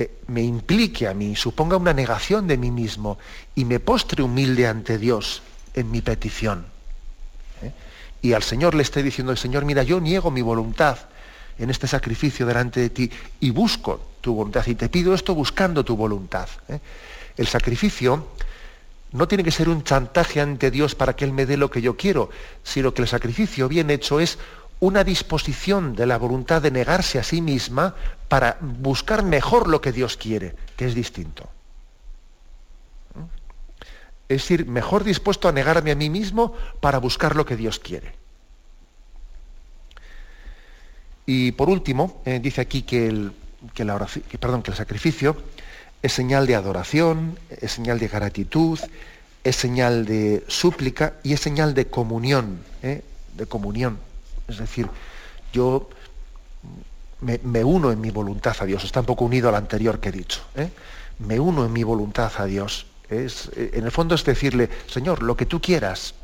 [0.00, 3.18] eh, me implique a mí, suponga una negación de mí mismo
[3.56, 5.42] y me postre humilde ante Dios
[5.74, 6.66] en mi petición.
[7.62, 7.72] ¿eh?
[8.22, 10.98] Y al Señor le esté diciendo, Señor, mira, yo niego mi voluntad
[11.58, 15.84] en este sacrificio delante de ti y busco tu voluntad y te pido esto buscando
[15.84, 16.48] tu voluntad.
[16.68, 16.78] ¿eh?
[17.36, 18.28] El sacrificio
[19.10, 21.82] no tiene que ser un chantaje ante Dios para que Él me dé lo que
[21.82, 22.30] yo quiero,
[22.62, 24.38] sino que el sacrificio bien hecho es
[24.80, 27.94] una disposición de la voluntad de negarse a sí misma
[28.28, 31.48] para buscar mejor lo que Dios quiere, que es distinto.
[34.28, 38.12] Es decir, mejor dispuesto a negarme a mí mismo para buscar lo que Dios quiere.
[41.24, 43.32] Y por último, eh, dice aquí que el,
[43.76, 44.06] la
[44.38, 45.36] perdón, que el sacrificio
[46.02, 48.78] es señal de adoración, es señal de gratitud,
[49.44, 53.02] es señal de súplica y es señal de comunión, ¿eh?
[53.34, 53.98] de comunión.
[54.48, 54.88] Es decir,
[55.52, 55.88] yo
[57.20, 60.12] me, uno en mi voluntad a Dios, está un poco unido al anterior que he
[60.12, 60.40] dicho.
[60.56, 60.70] ¿eh?
[61.18, 62.86] Me uno en mi voluntad a Dios.
[63.08, 66.14] Es, eh, en el fondo es decirle, Señor, lo que tú quieras,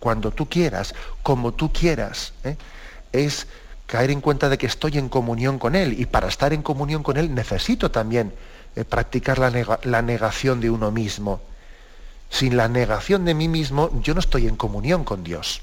[0.00, 2.32] cuando tú quieras, como tú quieras,
[3.12, 3.46] es
[3.86, 7.04] caer en cuenta de que estoy en comunión con Él y para estar en comunión
[7.04, 8.32] con Él necesito también
[8.88, 11.40] practicar la negación de uno mismo
[12.30, 15.62] sin la negación de mí mismo, yo no estoy en comunión con Dios.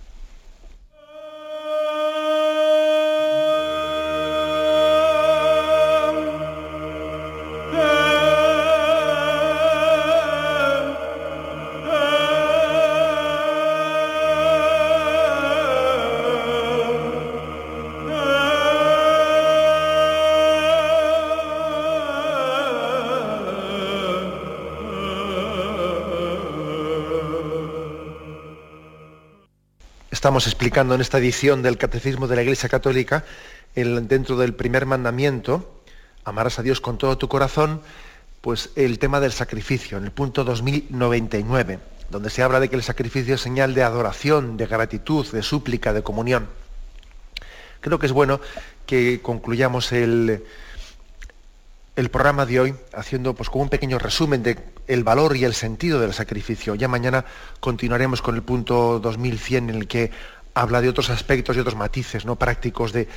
[30.21, 33.25] Estamos explicando en esta edición del Catecismo de la Iglesia Católica,
[33.73, 35.81] dentro del primer mandamiento,
[36.23, 37.81] amarás a Dios con todo tu corazón,
[38.41, 41.79] pues el tema del sacrificio, en el punto 2099,
[42.11, 45.91] donde se habla de que el sacrificio es señal de adoración, de gratitud, de súplica,
[45.91, 46.49] de comunión.
[47.79, 48.41] Creo que es bueno
[48.85, 50.43] que concluyamos el,
[52.01, 55.53] el programa de hoy haciendo pues como un pequeño resumen de el valor y el
[55.53, 56.73] sentido del sacrificio.
[56.73, 57.25] Ya mañana
[57.59, 60.09] continuaremos con el punto 2100 en el que
[60.55, 62.37] habla de otros aspectos y otros matices ¿no?
[62.37, 63.07] prácticos de,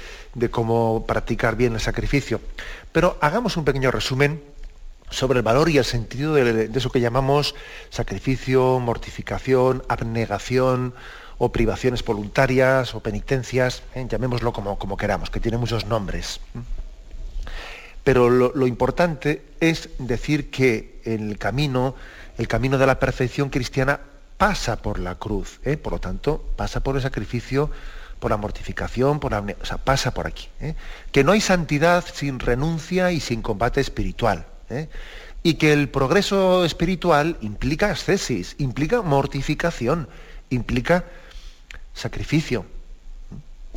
[0.51, 2.43] cómo practicar bien el sacrificio.
[2.93, 4.43] Pero hagamos un pequeño resumen
[5.09, 7.55] sobre el valor y el sentido de, eso que llamamos
[7.89, 10.93] sacrificio, mortificación, abnegación
[11.39, 14.07] o privaciones voluntarias o penitencias, ¿eh?
[14.07, 16.39] llamémoslo como, como queramos, que tiene muchos nombres.
[18.05, 21.95] Pero lo, importante es decir que el camino,
[22.37, 23.99] el camino de la perfección cristiana
[24.37, 25.79] pasa por la cruz, ¿eh?
[25.79, 27.71] por lo tanto, pasa por el sacrificio,
[28.21, 29.43] por la mortificación, por la,
[29.85, 30.49] pasa por aquí.
[30.61, 30.75] ¿eh?
[31.13, 34.45] Que no hay santidad sin renuncia y sin combate espiritual.
[34.69, 34.89] ¿eh?
[35.43, 40.09] Y que el progreso espiritual implica ascesis, implica mortificación,
[40.51, 41.07] implica
[41.95, 42.67] sacrificio.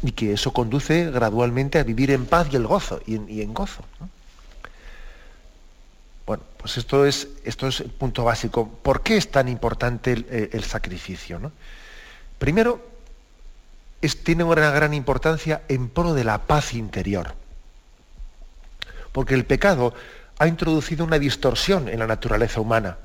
[0.04, 3.84] Y que eso conduce gradualmente a vivir en paz y el gozo, y en gozo.
[6.28, 8.68] Bueno, pues esto es, esto es el punto básico.
[8.68, 11.54] ¿Por qué es tan importante el, eh, sacrificio?
[12.38, 12.86] Primero,
[14.26, 17.34] tiene una gran importancia en pro de la paz interior.
[19.14, 19.94] Porque el pecado
[20.38, 22.98] ha introducido una distorsión en la naturaleza humana.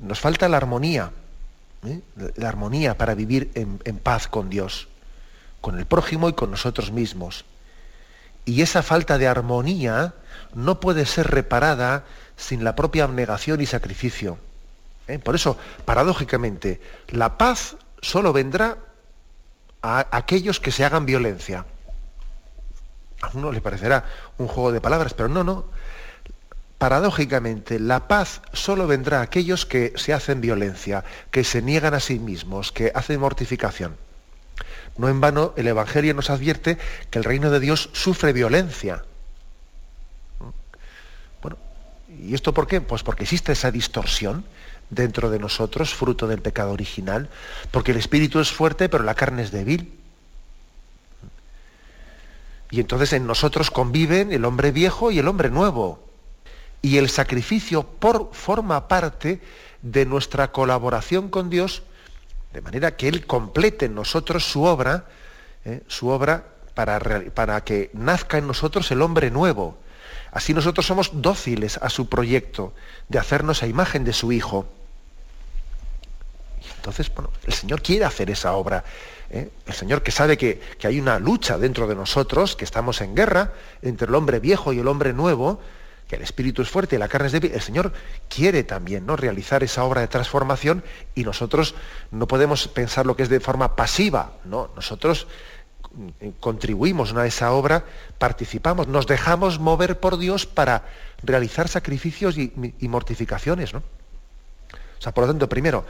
[0.00, 1.12] Nos falta la armonía,
[1.86, 2.00] ¿eh?
[2.34, 4.88] la armonía para vivir en paz con Dios,
[5.60, 7.44] con el prójimo y con nosotros mismos.
[8.44, 10.14] Y esa falta de armonía
[10.54, 12.04] no puede ser reparada
[12.36, 14.38] sin la propia abnegación y sacrificio.
[15.08, 15.18] ¿Eh?
[15.18, 18.78] Por eso, paradójicamente, la paz solo vendrá
[19.82, 21.66] a aquellos que se hagan violencia.
[23.20, 24.04] A uno le parecerá
[24.38, 25.66] un juego de palabras, pero no, no.
[26.78, 32.00] Paradójicamente, la paz solo vendrá a aquellos que se hacen violencia, que se niegan a
[32.00, 33.96] sí mismos, que hacen mortificación.
[34.96, 36.78] No en vano el Evangelio nos advierte
[37.10, 39.04] que el reino de Dios sufre violencia.
[41.42, 41.56] Bueno,
[42.20, 42.80] ¿y esto por qué?
[42.80, 44.44] Pues porque existe esa distorsión
[44.90, 47.28] dentro de nosotros, fruto del pecado original,
[47.70, 49.98] porque el espíritu es fuerte, pero la carne es débil.
[52.70, 56.02] Y entonces en nosotros conviven el hombre viejo y el hombre nuevo.
[56.82, 59.40] Y el sacrificio por, forma parte
[59.82, 61.82] de nuestra colaboración con Dios
[62.54, 65.06] de manera que Él complete en nosotros su obra,
[65.64, 65.82] ¿eh?
[65.88, 66.44] su obra
[66.74, 67.00] para,
[67.34, 69.76] para que nazca en nosotros el hombre nuevo.
[70.30, 72.72] Así nosotros somos dóciles a su proyecto
[73.08, 74.66] de hacernos a imagen de su Hijo.
[76.76, 78.84] Entonces, bueno, el Señor quiere hacer esa obra.
[79.30, 79.50] ¿eh?
[79.66, 83.16] El Señor que sabe que, que, hay una lucha dentro de nosotros, que estamos en
[83.16, 83.52] guerra
[83.82, 85.60] entre el hombre viejo y el hombre nuevo,
[86.08, 87.92] que el espíritu es fuerte y la carne es débil, el Señor
[88.28, 89.16] quiere también ¿no?
[89.16, 90.84] realizar esa obra de transformación
[91.14, 91.74] y nosotros
[92.10, 94.70] no podemos pensar lo que es de forma pasiva, ¿no?
[94.76, 95.26] Nosotros
[96.40, 97.84] contribuimos a esa obra,
[98.18, 100.84] participamos, nos dejamos mover por Dios para
[101.22, 103.72] realizar sacrificios y, y mortificaciones.
[103.72, 103.78] ¿no?
[103.78, 105.84] O sea, por lo tanto, primero,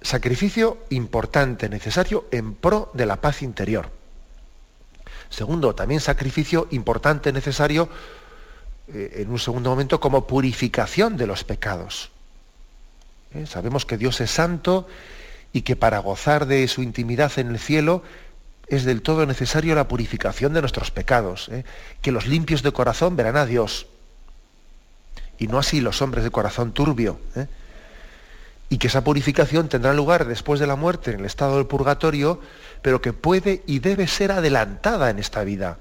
[0.00, 3.90] sacrificio importante, necesario en pro de la paz interior.
[5.30, 7.88] Segundo, también sacrificio importante, necesario
[8.88, 12.10] eh, en un segundo momento como purificación de los pecados.
[13.34, 13.46] ¿eh?
[13.46, 14.88] Sabemos que Dios es santo
[15.52, 18.02] y que para gozar de su intimidad en el cielo
[18.66, 21.64] es del todo necesario la purificación de nuestros pecados, ¿eh?
[22.00, 23.86] que los limpios de corazón verán a Dios,
[25.38, 27.20] y no así los hombres de corazón turbio,
[28.68, 32.40] y que esa purificación tendrá lugar después de la muerte en el estado del purgatorio,
[32.80, 35.78] pero que puede y debe ser adelantada en esta vida.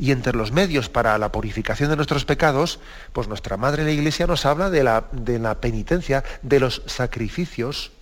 [0.00, 2.80] Y entre los medios para la purificación de nuestros pecados,
[3.12, 7.92] pues nuestra Madre la Iglesia nos habla de la, de la penitencia, de los sacrificios,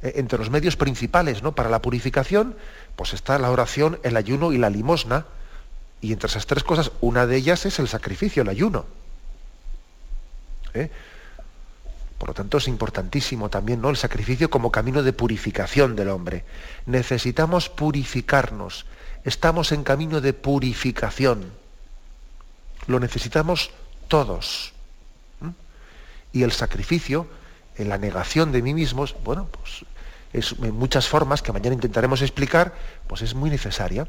[0.00, 1.52] eh, entre los medios principales ¿no?
[1.52, 2.56] para la purificación,
[2.96, 5.26] pues está la oración, el ayuno y la limosna.
[6.00, 8.86] Y entre esas tres cosas, una de ellas es el sacrificio, el ayuno.
[10.72, 10.88] ¿Eh?
[12.16, 13.90] Por lo tanto, es importantísimo también ¿no?
[13.90, 16.46] el sacrificio como camino de purificación del hombre.
[16.86, 18.86] Necesitamos purificarnos.
[19.24, 21.52] Estamos en camino de purificación.
[22.86, 23.70] Lo necesitamos
[24.08, 24.72] todos.
[26.32, 27.28] Y el sacrificio,
[27.76, 29.84] en la negación de mí mismo, bueno, pues
[30.32, 32.74] es, en muchas formas que mañana intentaremos explicar,
[33.06, 34.08] pues es muy necesaria.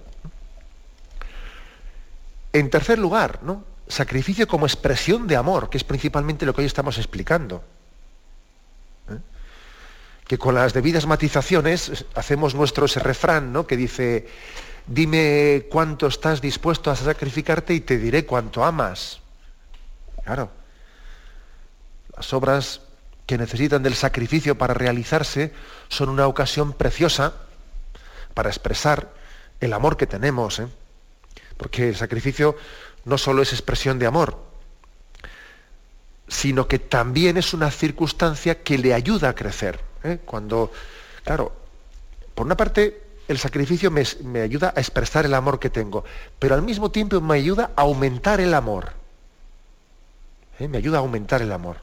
[2.54, 3.64] En tercer lugar, ¿no?
[3.88, 7.64] sacrificio como expresión de amor, que es principalmente lo que hoy estamos explicando.
[10.28, 13.68] Que con las debidas matizaciones hacemos nuestro ese refrán, ¿no?
[13.68, 14.28] que dice,
[14.88, 19.20] dime cuánto estás dispuesto a sacrificarte y te diré cuánto amas.
[20.24, 20.50] Claro.
[22.16, 22.82] Las obras
[23.26, 25.54] que necesitan del sacrificio para realizarse
[25.88, 27.34] son una ocasión preciosa
[28.34, 29.14] para expresar
[29.60, 30.60] el amor que tenemos.
[30.60, 30.68] ¿eh?
[31.58, 32.58] Porque el sacrificio
[33.06, 34.38] no solo es expresión de amor,
[36.28, 39.80] sino que también es una circunstancia que le ayuda a crecer.
[40.04, 40.20] ¿eh?
[40.26, 40.72] Cuando,
[41.24, 41.54] claro,
[42.36, 46.04] por una parte, el sacrificio me, ayuda a expresar el amor que tengo,
[46.40, 48.94] pero al mismo tiempo me ayuda a aumentar el amor.
[50.60, 50.68] ¿eh?
[50.68, 51.78] Me ayuda a aumentar el amor.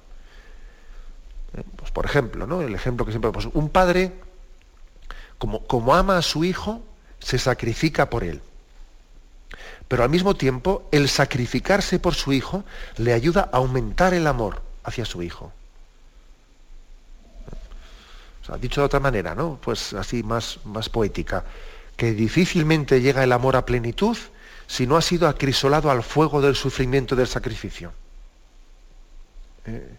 [1.56, 2.60] Eh, pues por ejemplo, ¿no?
[2.60, 4.12] El ejemplo que siempre pues un padre,
[5.38, 6.82] como, como ama a su hijo,
[7.18, 8.42] se sacrifica por él.
[9.88, 12.64] Pero al mismo tiempo, el sacrificarse por su hijo
[12.96, 15.52] le ayuda a aumentar el amor hacia su hijo.
[18.50, 19.58] Sea, dicho de otra manera, ¿no?
[19.62, 21.44] Pues así más, más poética,
[21.96, 24.16] que difícilmente llega el amor a plenitud
[24.66, 27.92] si no ha sido acrisolado al fuego del sufrimiento del sacrificio.
[29.66, 29.96] Eh,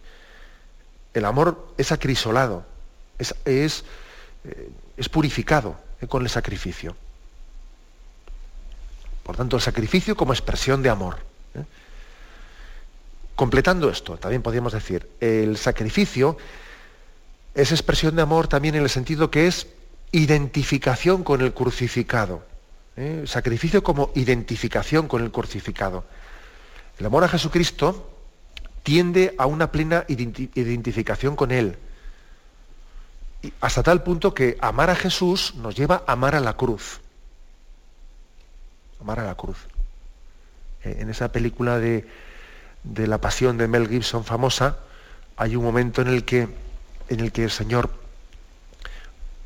[1.14, 2.66] el amor es acrisolado,
[3.20, 3.84] es, es,
[4.45, 4.72] eh,
[5.12, 6.95] purificado eh, con el sacrificio.
[9.24, 11.18] Por tanto, el sacrificio como expresión de amor.
[13.36, 16.38] Completando esto, también podríamos decir, el sacrificio
[17.54, 19.68] es expresión de amor también en el sentido que es
[20.12, 22.43] identificación con el crucificado.
[23.26, 26.04] Sacrificio como identificación con el crucificado.
[26.99, 28.12] El amor a Jesucristo
[28.84, 31.78] tiende a una plena identificación con Él.
[33.60, 37.02] hasta tal punto que amar a Jesús nos lleva a amar a la cruz.
[38.99, 39.58] Amar a la cruz.
[40.84, 42.08] Eh, en esa película de,
[42.84, 44.78] de, la pasión de Mel Gibson famosa,
[45.38, 46.49] hay un momento en el que,
[47.12, 47.91] en el, que el Señor,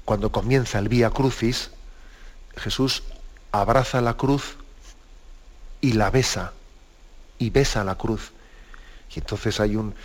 [0.05, 1.71] cuando comienza el Vía Crucis,
[2.57, 3.03] Jesús
[3.51, 4.55] abraza la cruz
[5.81, 6.53] y la besa,
[7.39, 8.31] y besa la cruz.
[9.15, 9.95] Y entonces hay un,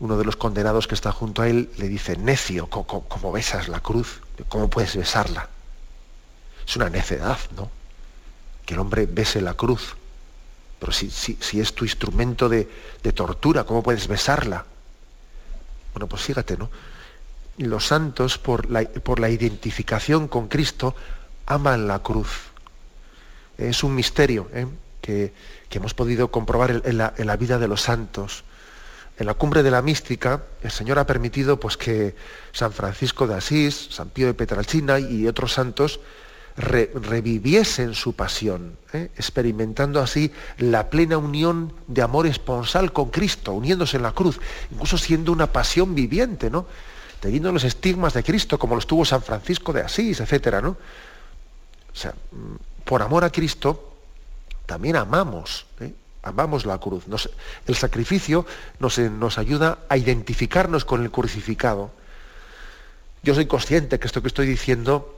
[0.00, 3.80] uno de los condenados que está junto a él, le dice, necio, ¿cómo, besas la
[3.80, 4.20] cruz?
[4.48, 5.48] ¿Cómo puedes besarla?
[6.66, 7.70] Es una necedad, ¿no?
[8.64, 9.94] Que el hombre bese la cruz.
[10.80, 12.68] Pero si, si, es tu instrumento de,
[13.14, 14.66] tortura, ¿cómo puedes besarla?
[15.94, 16.68] Bueno, pues fíjate, ¿no?
[17.58, 20.94] Los santos, por la, identificación con Cristo,
[21.46, 22.50] aman la cruz.
[23.56, 24.66] Es un misterio, ¿eh?
[25.00, 25.32] que,
[25.70, 28.44] hemos podido comprobar en la, vida de los santos.
[29.18, 32.14] En la cumbre de la mística, el Señor ha permitido pues, que
[32.52, 36.00] San Francisco de Asís, San Pío de Petralcina y otros santos
[36.56, 39.10] reviviesen su pasión, ¿eh?
[39.16, 44.40] experimentando así la plena unión de amor esponsal con Cristo, uniéndose en la cruz,
[44.70, 46.66] incluso siendo una pasión viviente, ¿no?
[47.26, 50.62] Teniendo los estigmas de Cristo, como los tuvo San Francisco de Asís, etc.
[50.62, 50.68] ¿no?
[50.70, 50.76] O
[51.92, 53.94] sea, mm, por amor a Cristo,
[54.64, 55.92] también amamos, ¿eh?
[56.22, 57.02] amamos la cruz.
[57.66, 58.46] el sacrificio
[58.78, 61.90] nos, eh, nos, ayuda a identificarnos con el crucificado.
[63.24, 65.12] Yo soy consciente que esto que estoy diciendo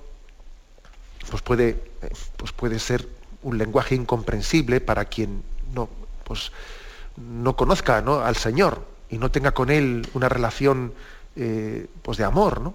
[1.28, 1.68] pues puede,
[2.00, 3.06] eh, pues puede ser
[3.42, 5.42] un lenguaje incomprensible para quien
[5.74, 5.90] no,
[6.24, 6.52] pues,
[7.18, 10.94] no conozca al Señor y no tenga con Él una relación
[12.02, 12.74] pues de amor, ¿no?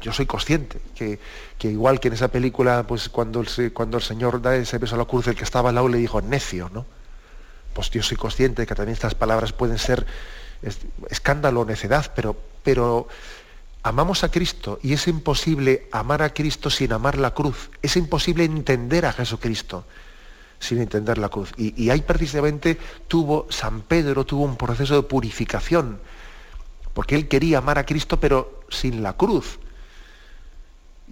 [0.00, 1.18] yo soy consciente que,
[1.68, 4.98] igual que en esa película, pues cuando el, cuando el Señor da ese beso a
[4.98, 6.86] la cruz, el que estaba al lado le dijo necio, ¿no?
[7.74, 10.06] Pues yo soy consciente de que también estas palabras pueden ser
[11.08, 13.08] escándalo, necedad, pero, pero
[13.82, 17.70] amamos a Cristo y es imposible amar a Cristo sin amar la cruz.
[17.82, 19.84] Es imposible entender a Jesucristo
[20.58, 21.52] sin entender la cruz.
[21.56, 22.76] Y, ahí precisamente
[23.08, 26.00] tuvo, San Pedro tuvo un proceso de purificación,
[26.94, 29.58] porque él quería amar a Cristo pero sin la cruz.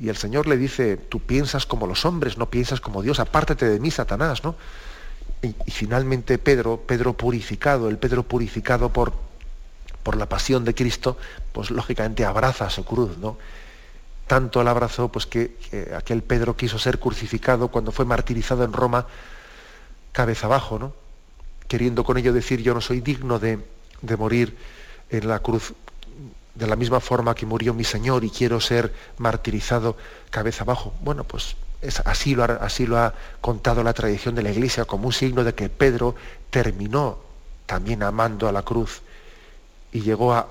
[0.01, 3.69] Y el Señor le dice, tú piensas como los hombres, no piensas como Dios, apártate
[3.69, 4.55] de mí, Satanás, ¿no?
[5.43, 9.13] Y, finalmente Pedro, Pedro purificado, el Pedro purificado por,
[10.03, 11.17] por la pasión de Cristo,
[11.53, 13.39] pues lógicamente abraza su cruz, ¿no?
[14.29, 15.57] Tanto el abrazó, pues que,
[15.97, 19.07] aquel Pedro quiso ser crucificado cuando fue martirizado en Roma,
[20.13, 20.93] cabeza abajo, ¿no?
[21.67, 23.59] Queriendo con ello decir, yo no soy digno de,
[24.19, 24.57] morir
[25.11, 25.75] en la cruz
[26.55, 29.97] de la misma forma que murió mi Señor y quiero ser martirizado
[30.31, 30.93] cabeza abajo.
[31.03, 35.07] Bueno, pues es, así, lo así lo ha contado la tradición de la Iglesia como
[35.07, 36.17] un signo de que Pedro
[36.51, 37.19] terminó
[37.67, 39.03] también amando a la cruz
[39.93, 40.49] y llegó a,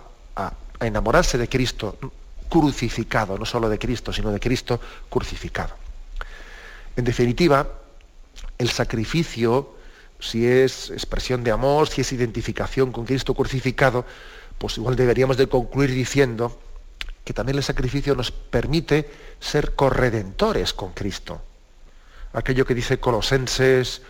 [0.79, 1.97] enamorarse de Cristo
[2.47, 4.79] crucificado, no solo de Cristo, sino de Cristo
[5.09, 5.73] crucificado.
[6.95, 7.67] En definitiva,
[8.59, 9.75] el sacrificio,
[10.19, 14.05] si es expresión de amor, si es identificación con Cristo crucificado,
[14.57, 16.59] pues igual deberíamos de concluir diciendo
[17.23, 21.41] que también el sacrificio nos permite ser corredentores con Cristo.
[22.33, 24.01] Aquello que dice Colosenses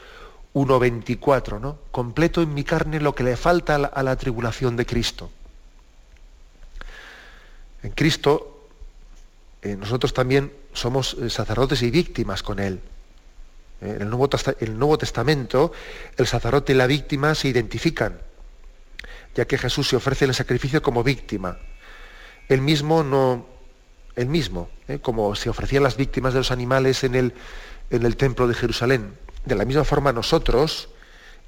[0.54, 1.78] 1.24, ¿no?
[1.92, 5.30] Completo en mi carne lo que le falta a la, tribulación de Cristo.
[7.84, 8.68] En Cristo
[9.62, 12.82] eh, nosotros también somos eh, sacerdotes y víctimas con Él.
[13.82, 14.30] Eh, en el Nuevo,
[14.60, 15.72] el Nuevo Testamento
[16.18, 18.20] el sacerdote y la víctima se identifican,
[19.38, 21.58] ya que Jesús se ofrece el sacrificio como víctima.
[22.50, 23.46] Él mismo no,
[24.18, 24.70] él mismo,
[25.02, 27.34] como se ofrecían las víctimas de los animales en el,
[27.90, 29.14] en el templo de Jerusalén
[29.48, 30.90] de la misma forma nosotros,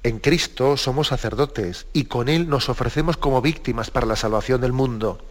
[0.02, 4.72] en Cristo, somos sacerdotes y con Él nos ofrecemos como víctimas para la salvación del
[4.72, 5.22] mundo.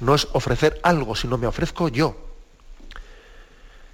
[0.00, 2.16] No es ofrecer algo, sino me ofrezco yo.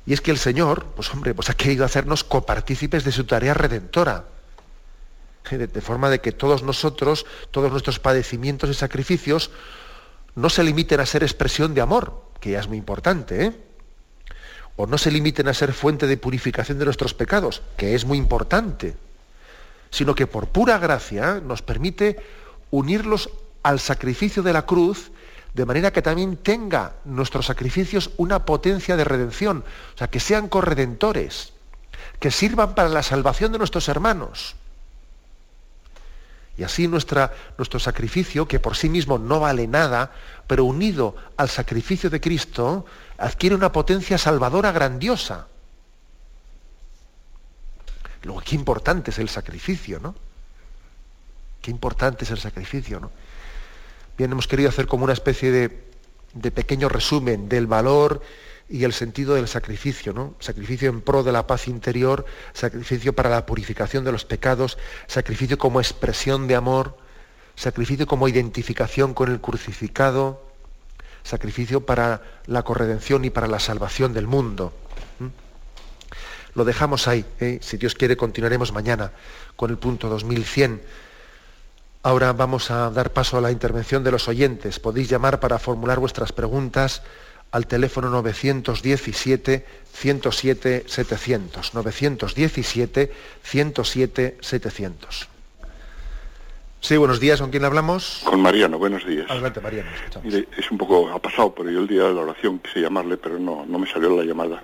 [0.07, 3.55] Y es que el Señor, pues hombre, pues ha querido hacernos copartícipes de su tarea
[3.55, 4.27] redentora.
[5.51, 9.51] De, de forma de que todos nosotros, todos nuestros padecimientos y sacrificios,
[10.35, 13.53] no se limiten a ser expresión de amor, que ya es muy importante, ¿eh?
[14.77, 18.19] o no se limiten a ser fuente de purificación de nuestros pecados, que es muy
[18.19, 18.97] importante,
[19.91, 22.17] sino que por pura gracia nos permite
[22.71, 23.31] unirlos
[23.63, 25.13] al sacrificio de la cruz,
[25.55, 29.65] de manera que también tenga nuestros sacrificios una potencia de redención,
[29.95, 31.53] o sea, que sean corredentores,
[32.19, 34.57] que sirvan para la salvación de nuestros hermanos.
[36.57, 40.13] Y así nuestro sacrificio, que por sí mismo no vale nada,
[40.47, 42.87] pero unido al sacrificio de Cristo,
[43.19, 45.49] adquiere una potencia salvadora grandiosa.
[48.23, 50.15] Luego, qué importante es el sacrificio, ¿no?
[51.61, 53.11] Qué importante es el sacrificio, ¿no?
[54.17, 55.91] Bien, hemos querido hacer como una especie de,
[56.35, 58.23] de pequeño resumen del valor
[58.75, 60.35] y el sentido del sacrificio, ¿no?
[60.41, 65.59] Sacrificio en pro de la paz interior, sacrificio para la purificación de los pecados, sacrificio
[65.59, 66.99] como expresión de amor,
[67.55, 70.43] sacrificio como identificación con el crucificado,
[71.23, 74.73] sacrificio para la corredención y para la salvación del mundo.
[76.57, 77.25] Lo dejamos ahí.
[77.39, 77.61] ¿eh?
[77.63, 79.13] Si Dios quiere, continuaremos mañana
[79.55, 80.83] con el punto 2100.
[82.03, 84.81] Ahora vamos a dar paso a la intervención de los oyentes.
[84.81, 87.03] Podéis llamar para formular vuestras preguntas
[87.51, 91.75] al teléfono 917 107 700.
[91.75, 95.29] 917 107 700.
[96.85, 97.41] Sí, buenos días.
[97.41, 98.21] ¿Con quién hablamos?
[98.27, 99.25] Con Mariano, buenos días.
[99.31, 99.89] Adelante, Mariano.
[100.23, 103.17] Mire, es un poco, ha pasado por yo el día de la oración, quise llamarle,
[103.17, 104.63] pero no, no me salió la llamada.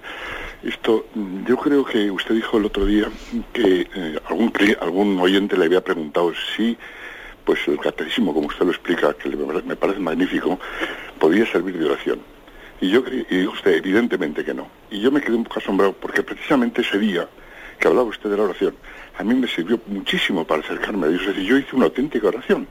[0.62, 1.06] Esto,
[1.48, 3.08] yo creo que usted dijo el otro día
[3.54, 4.52] que eh, algún,
[4.82, 6.76] algún oyente le había preguntado si
[7.46, 10.60] pues el catecismo, como usted lo explica, que me parece magnífico,
[11.18, 12.20] podía servir de oración.
[12.80, 14.68] Y yo y dijo usted, evidentemente que no.
[14.90, 17.28] Y yo me quedé un poco asombrado porque precisamente ese día
[17.78, 18.74] que hablaba usted de la oración,
[19.18, 21.22] a mí me sirvió muchísimo para acercarme a Dios.
[21.22, 22.66] Es decir, yo hice una auténtica oración.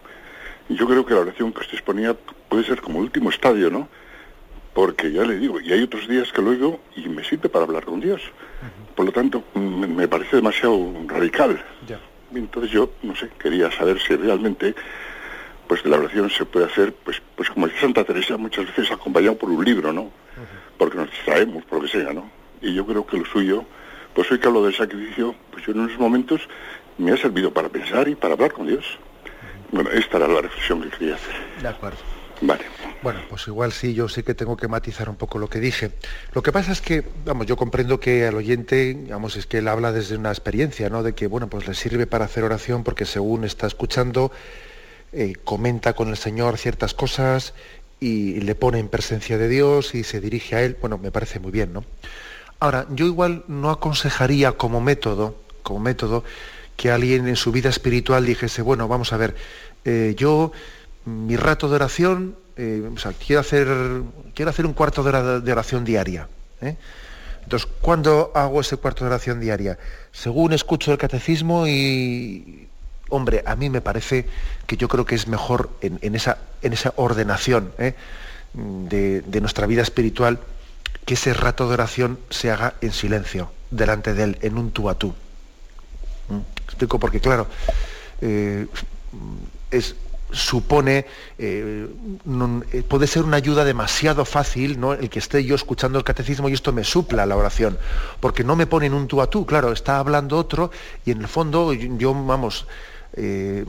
[0.67, 2.15] Y yo creo que la oración que usted exponía
[2.47, 3.87] puede ser como el último estadio, ¿no?
[4.73, 7.65] Porque ya le digo, y hay otros días que lo oigo y me sirve para
[7.65, 8.21] hablar con Dios.
[8.95, 11.63] Por lo tanto, me parece demasiado radical.
[12.33, 14.75] Entonces yo, no sé, quería saber si realmente
[15.69, 19.37] pues la oración se puede hacer, pues, pues como dice Santa Teresa, muchas veces acompañado
[19.37, 20.09] por un libro, ¿no?
[20.79, 22.27] Porque nos distraemos, por lo que sea, ¿no?
[22.59, 23.63] Y yo creo que lo suyo,
[24.15, 26.41] pues hoy que hablo del sacrificio, pues yo en unos momentos
[26.97, 28.83] me ha servido para pensar y para hablar con Dios.
[29.71, 31.35] Bueno, esta era la reflexión que quería hacer.
[31.61, 31.99] De acuerdo.
[32.41, 32.63] Vale.
[33.03, 35.91] Bueno, pues igual sí, yo sé que tengo que matizar un poco lo que dije.
[36.33, 39.67] Lo que pasa es que, vamos, yo comprendo que al oyente, digamos, es que él
[39.67, 41.03] habla desde una experiencia, ¿no?
[41.03, 44.31] De que, bueno, pues le sirve para hacer oración porque según está escuchando,
[45.11, 47.53] eh, comenta con el Señor ciertas cosas
[47.99, 51.39] y le pone en presencia de Dios y se dirige a Él, bueno, me parece
[51.39, 51.83] muy bien, ¿no?
[52.59, 56.23] Ahora, yo igual no aconsejaría como método, como método,
[56.77, 59.35] que alguien en su vida espiritual dijese, bueno, vamos a ver,
[59.83, 60.51] eh, yo,
[61.05, 63.67] mi rato de oración, o sea, quiero hacer,
[64.35, 66.27] quiero hacer un cuarto de, hora de oración diaria.
[67.43, 69.79] Entonces, ¿cuándo hago ese cuarto de oración diaria?
[70.11, 72.67] Según escucho el catecismo y,
[73.09, 74.27] hombre, a mí me parece
[74.65, 77.95] que yo creo que es mejor en, esa, en esa, ordenación ¿eh?
[78.53, 80.39] de, nuestra vida espiritual
[81.05, 84.89] que ese rato de oración se haga en silencio, delante de él, en un tú
[84.89, 85.13] a tú.
[86.29, 86.39] ¿Mm?
[86.65, 87.47] Explico porque, claro,
[88.21, 88.67] eh,
[90.31, 91.05] supone,
[91.37, 91.87] eh,
[92.87, 94.93] puede ser una ayuda demasiado fácil, ¿no?
[94.93, 97.77] El que esté yo escuchando el catecismo y esto me supla la oración,
[98.19, 100.71] porque no me ponen un tú a tú, claro, está hablando otro
[101.05, 102.67] y en el fondo yo, vamos,
[103.13, 103.65] eh,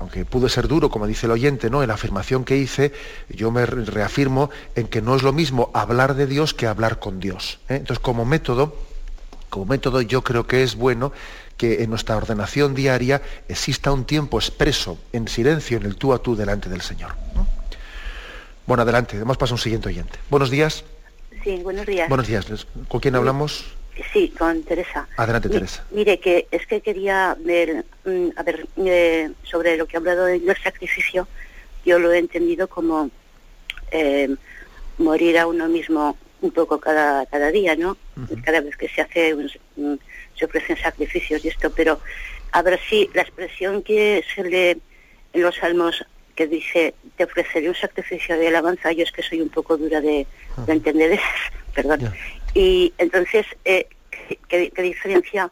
[0.00, 1.82] aunque pudo ser duro, como dice el oyente, ¿no?
[1.82, 2.92] En la afirmación que hice,
[3.28, 7.20] yo me reafirmo en que no es lo mismo hablar de Dios que hablar con
[7.20, 7.60] Dios.
[7.68, 8.74] Entonces, como método,
[9.50, 11.12] como método, yo creo que es bueno
[11.58, 16.22] que en nuestra ordenación diaria exista un tiempo expreso, en silencio, en el tú a
[16.22, 17.10] tú delante del Señor.
[18.66, 20.18] Bueno, adelante, damos paso a un siguiente oyente.
[20.30, 20.84] Buenos días.
[21.44, 22.08] Sí, buenos días.
[22.08, 22.46] Buenos días.
[22.88, 23.66] ¿Con quién hablamos?
[24.12, 25.08] Sí, con Teresa.
[25.16, 25.84] Adelante, Teresa.
[25.90, 30.24] Mire, que es que quería ver, mm, a ver, eh, sobre lo que ha hablado
[30.24, 31.28] del sacrificio,
[31.84, 33.10] yo lo he entendido como
[33.90, 34.34] eh,
[34.98, 37.96] morir a uno mismo un poco cada, cada día, ¿no?
[38.44, 40.00] Cada vez que se hace un,
[40.34, 42.00] se ofrecen sacrificios y esto, pero
[42.52, 44.80] a ver si la expresión que se lee
[45.32, 49.42] en los salmos que dice, te ofreceré un sacrificio de alabanza, yo es que soy
[49.42, 50.26] un poco dura de,
[50.66, 51.22] de entender eso,
[51.74, 52.10] perdón.
[52.54, 53.86] Y entonces, eh,
[54.48, 55.50] ¿qué, diferencia?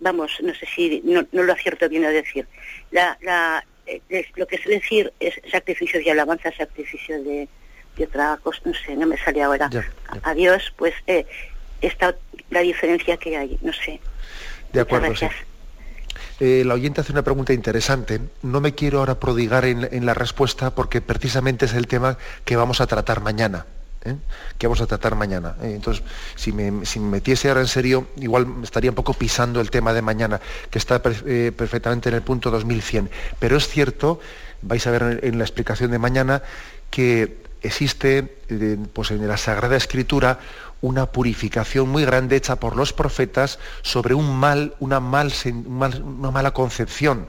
[0.00, 2.46] Vamos, no sé si no, lo acierto bien a decir.
[2.90, 4.00] La, la, eh,
[4.36, 7.48] lo que es decir es sacrificio de alabanza, sacrificio de,
[7.96, 9.70] de otra cosa, no sé, no me sale ahora.
[10.22, 11.26] Adiós, pues eh,
[11.80, 12.14] esta
[12.50, 14.00] la diferencia que hay, no sé.
[14.72, 15.26] De acuerdo, sí.
[16.40, 18.20] Eh, la oyente hace una pregunta interesante.
[18.42, 22.80] No me quiero ahora prodigar en, la respuesta porque precisamente es el tema que vamos
[22.80, 23.66] a tratar mañana.
[24.04, 24.16] ¿Eh?
[24.58, 25.56] que vamos a tratar mañana.
[25.62, 25.72] ¿eh?
[25.74, 26.02] Entonces,
[26.34, 30.40] si me, metiese ahora en serio, igual estaría un poco pisando el tema de mañana,
[30.70, 33.10] que está perfectamente en el punto 2100.
[33.38, 34.20] Pero es cierto,
[34.62, 36.42] vais a ver en, la explicación de mañana,
[36.90, 38.22] que existe
[38.92, 40.38] pues en la Sagrada Escritura
[40.82, 46.52] una purificación muy grande hecha por los profetas sobre un mal, una, mal, una mala
[46.52, 47.28] concepción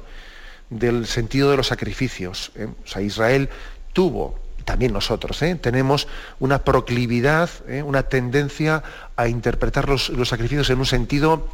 [0.72, 2.52] del sentido de los sacrificios.
[2.56, 2.68] ¿eh?
[2.84, 3.50] O sea, Israel
[3.94, 5.56] tuvo, también nosotros, ¿eh?
[5.56, 6.08] tenemos
[6.40, 7.84] una proclividad, ¿eh?
[7.84, 8.84] una tendencia
[9.16, 11.50] a interpretar los, sacrificios en un sentido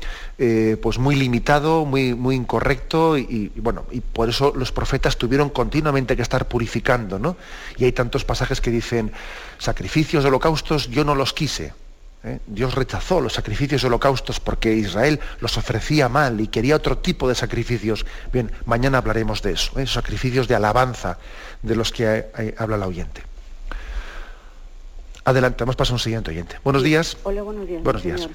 [0.81, 6.15] pues muy limitado, muy, muy incorrecto, y, bueno, y por eso los profetas tuvieron continuamente
[6.15, 7.35] que estar purificando, ¿no?
[7.77, 9.11] Y hay tantos pasajes que dicen,
[9.57, 11.73] sacrificios, holocaustos, yo no los quise.
[12.23, 12.39] ¿eh?
[12.47, 17.35] Dios rechazó los sacrificios holocaustos porque Israel los ofrecía mal y quería otro tipo de
[17.35, 18.05] sacrificios.
[18.31, 19.87] Bien, mañana hablaremos de eso, ¿eh?
[19.87, 21.17] sacrificios de alabanza
[21.61, 23.21] de los que eh, habla la oyente.
[25.25, 26.55] Adelante, vamos a un siguiente oyente.
[26.63, 27.17] Buenos días.
[27.23, 27.83] Hola, buenos días.
[27.83, 28.29] Buenos días.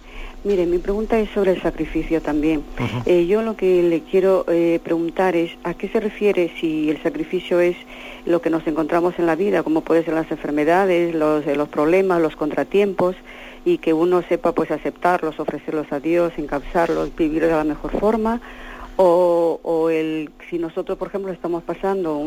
[0.44, 2.64] Mire, mi pregunta es sobre el sacrificio también.
[3.06, 4.44] yo lo que le quiero
[4.84, 7.76] preguntar es a qué se refiere si el sacrificio es
[8.26, 12.20] lo que nos encontramos en la vida, como pueden ser las enfermedades, los, los problemas,
[12.20, 13.16] los contratiempos,
[13.64, 18.40] y que uno sepa pues aceptarlos, ofrecerlos a Dios, encabzarlos, vivir de la mejor forma,
[18.97, 22.20] o, o el, si nosotros por ejemplo estamos pasando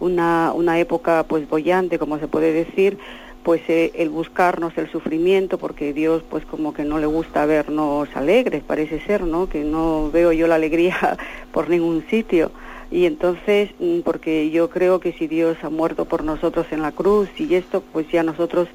[0.00, 2.98] una, una época pues bollante, como se puede decir,
[3.46, 8.08] pues eh, el buscarnos el sufrimiento, porque Dios pues como que no le gusta vernos
[8.16, 9.48] alegres, parece ser, ¿no?
[9.48, 11.16] Que no veo yo la alegría
[11.52, 12.50] por ningún sitio.
[12.90, 16.90] Y entonces, mm, porque yo creo que si Dios ha muerto por nosotros en la
[16.90, 18.68] cruz y esto, pues ya nosotros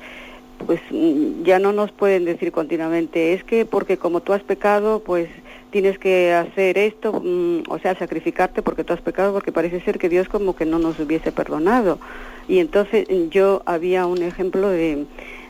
[0.65, 5.01] pues mm, ya no nos pueden decir continuamente, es que porque como tú has pecado,
[5.05, 5.27] pues
[5.71, 9.97] tienes que hacer esto, mm, o sea, sacrificarte porque tú has pecado, porque parece ser
[9.97, 11.99] que Dios como que no nos hubiese perdonado.
[12.47, 15.05] Y entonces yo había un ejemplo de,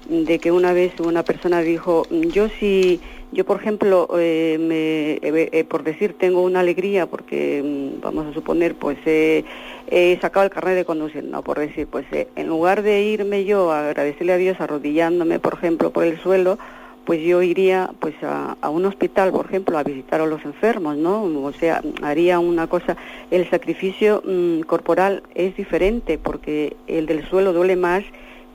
[0.09, 3.01] de que una vez una persona dijo, yo si
[3.33, 8.27] yo, por ejemplo, eh, me, eh, eh, por decir, tengo una alegría porque, mm, vamos
[8.27, 12.81] a suponer, pues he sacado el carnet de conducir, no, por decir, pues en lugar
[12.81, 16.59] de irme yo a agradecerle a Dios arrodillándome, por ejemplo, por el suelo,
[17.05, 20.97] pues yo iría pues a, a, un hospital, por ejemplo, a visitar a los enfermos,
[20.97, 21.23] ¿no?
[21.23, 22.95] O sea, haría una cosa,
[23.31, 28.03] el sacrificio mm, corporal es diferente porque el del suelo duele más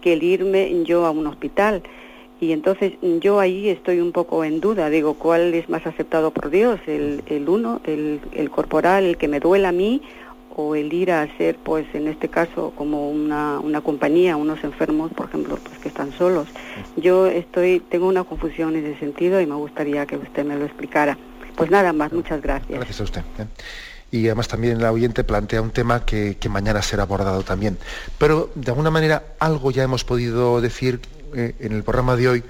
[0.01, 1.83] que el irme yo a un hospital.
[2.39, 6.51] Y entonces yo ahí estoy un poco en duda, digo, ¿cuál es más aceptado por
[6.51, 6.79] Dios?
[6.87, 10.03] ¿El, el uno, el, el corporal, el que me duela a mí,
[10.59, 15.13] o el ir a hacer, pues en este caso, como una, una compañía, unos enfermos,
[15.13, 16.49] por ejemplo, pues que están solos.
[16.97, 20.65] Yo estoy, tengo una confusión en ese sentido y me gustaría que usted me lo
[20.65, 21.19] explicara.
[21.57, 22.71] Pues nada más, muchas gracias.
[22.71, 23.21] Gracias a usted.
[23.21, 23.47] ¿eh?
[24.11, 27.77] Y además también la oyente plantea un tema que, mañana será abordado también.
[28.17, 31.01] Pero de alguna manera algo ya hemos podido decir
[31.35, 32.45] eh, en el programa de hoy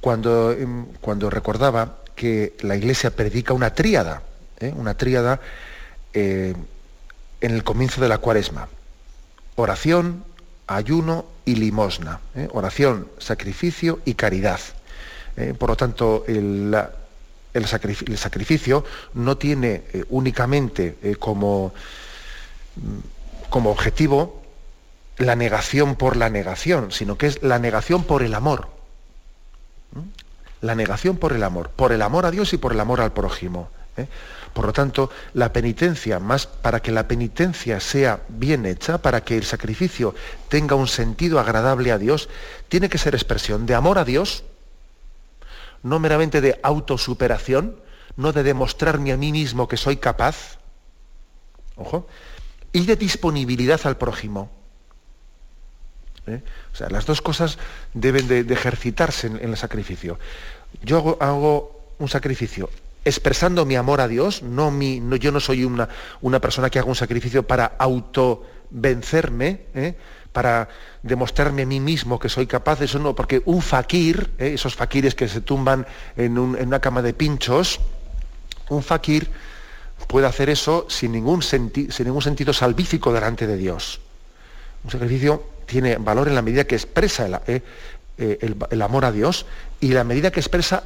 [0.00, 4.22] cuando, em, cuando recordaba que la Iglesia predica una tríada,
[4.58, 4.74] ¿eh?
[4.76, 5.40] una tríada
[7.40, 8.68] en el comienzo de la cuaresma.
[9.56, 10.24] Oración,
[10.66, 12.20] ayuno y limosna.
[12.52, 14.60] Oración, sacrificio y caridad.
[15.58, 16.74] por lo tanto, el,
[18.16, 18.84] sacrificio
[19.14, 21.72] no tiene eh, únicamente eh, como,
[22.76, 24.42] mm, como objetivo
[25.18, 28.68] la negación por la negación, sino que es la negación por el amor.
[30.60, 33.12] La negación por el amor, por el amor a Dios y por el amor al
[33.12, 33.70] prójimo.
[33.96, 34.06] ¿eh?
[34.52, 39.36] Por lo tanto, la penitencia, más para que la penitencia sea bien hecha, para que
[39.36, 40.14] el sacrificio
[40.48, 42.28] tenga un sentido agradable a Dios,
[42.68, 44.44] tiene que ser expresión de amor a Dios,
[45.82, 47.76] no meramente de autosuperación,
[48.16, 50.58] no de demostrarme a mí mismo que soy capaz,
[51.76, 52.08] ojo,
[52.72, 54.50] y de disponibilidad al prójimo.
[56.26, 56.42] ¿Eh?
[56.72, 57.58] O sea, las dos cosas
[57.94, 60.18] deben de, ejercitarse en, el sacrificio.
[60.82, 62.70] Yo hago, un sacrificio
[63.08, 65.88] expresando mi amor a Dios, no no, yo no soy una,
[66.20, 69.96] una persona que haga un sacrificio para autovencerme, ¿eh?
[70.32, 70.68] para
[71.02, 74.52] demostrarme a mí mismo que soy capaz, eso no, porque un fakir, ¿eh?
[74.54, 75.86] esos fakires que se tumban
[76.16, 77.80] en, una cama de pinchos,
[78.68, 79.30] un fakir
[80.06, 81.72] puede hacer eso sin ningún, sin
[82.04, 84.00] ningún sentido salvífico delante de Dios.
[84.84, 87.62] Un sacrificio tiene valor en la medida que expresa el, eh,
[88.16, 89.46] eh, el, amor a Dios
[89.80, 90.82] y la medida que expresa,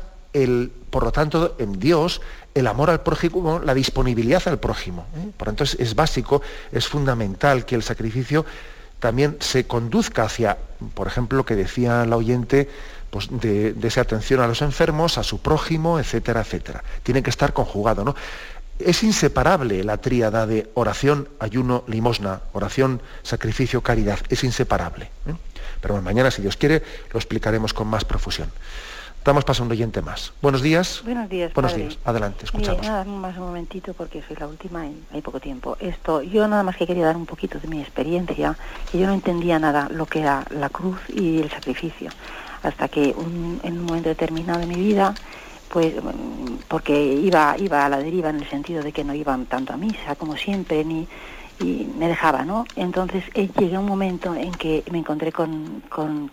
[0.90, 2.20] por lo tanto, en Dios,
[2.54, 5.06] el amor al prójimo, la disponibilidad al prójimo.
[5.36, 8.44] Por lo tanto, es, es básico, es fundamental que el sacrificio
[8.98, 10.56] también se conduzca hacia,
[10.94, 12.68] por ejemplo, lo que decía la oyente,
[13.12, 16.82] pues de, esa atención a los enfermos, a su prójimo, etcétera, etcétera.
[17.02, 18.14] Tiene que estar conjugado, ¿no?
[18.78, 24.18] Es inseparable la tríada de oración, ayuno, limosna, oración, sacrificio, caridad.
[24.30, 25.10] Es inseparable.
[25.26, 25.34] ¿eh?
[25.82, 28.50] Pero mañana, si Dios quiere, lo explicaremos con más profusión.
[29.24, 30.32] Damos paso a un oyente más.
[30.42, 31.02] Buenos días.
[31.04, 31.54] Buenos días.
[31.54, 31.96] Buenos días.
[32.04, 32.82] Adelante, escuchamos.
[32.82, 35.76] nada más un momentito porque soy la última y hay poco tiempo.
[35.78, 38.56] Esto, yo nada más que quería dar un poquito de mi experiencia,
[38.90, 42.10] que yo no entendía nada lo que era la cruz y el sacrificio,
[42.64, 45.14] hasta que en un momento determinado de mi vida,
[45.68, 45.94] pues
[46.66, 49.76] porque iba iba a la deriva en el sentido de que no iban tanto a
[49.76, 51.06] misa como siempre ni
[51.60, 52.64] y me dejaba, ¿no?
[52.74, 56.30] Entonces eh, llegué a un momento en que me encontré con, con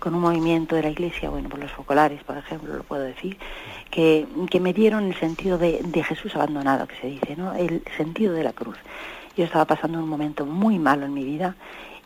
[0.00, 3.36] con un movimiento de la Iglesia, bueno, por los focolares, por ejemplo, lo puedo decir,
[3.90, 4.26] que,
[4.60, 7.54] me dieron el sentido de, Jesús abandonado, que se dice, ¿no?
[7.54, 8.76] El sentido de la cruz.
[9.36, 11.54] Yo estaba pasando un momento muy malo en mi vida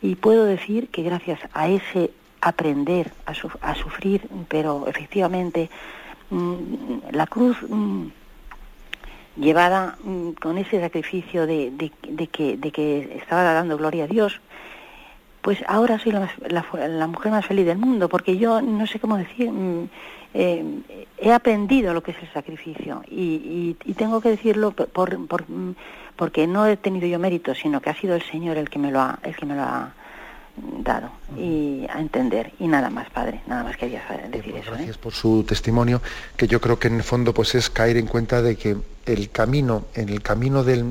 [0.03, 5.70] y puedo decir que gracias a ese aprender a, sufrir, pero efectivamente
[6.28, 6.55] mm,
[7.12, 8.09] la cruz mm,
[9.36, 11.72] llevada mm, con ese sacrificio de,
[12.30, 14.40] que, de que estaba dando gloria a Dios,
[15.45, 19.51] pues ahora soy la, mujer más feliz del mundo, porque yo no sé cómo decir,
[19.53, 19.90] mm,
[20.32, 20.64] eh,
[21.18, 23.03] he aprendido lo que es el sacrificio.
[23.11, 25.74] Y, tengo que decirlo por, mm,
[26.16, 28.90] porque no he tenido yo mérito, sino que ha sido el Señor el que me
[28.90, 29.92] lo ha, el que me lo ha
[30.82, 31.11] dado.
[31.36, 34.76] Y a entender y nada más padre nada más quería decir pues eso ¿eh?
[34.76, 36.01] gracias por su testimonio
[36.36, 39.30] que yo creo que en el fondo pues es caer en cuenta de que el
[39.30, 40.84] camino en el camino del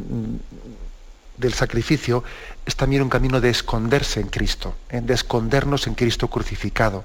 [1.38, 2.26] del sacrificio
[2.66, 5.02] es también un camino de esconderse en Cristo, ¿eh?
[5.02, 7.04] de escondernos en Cristo crucificado.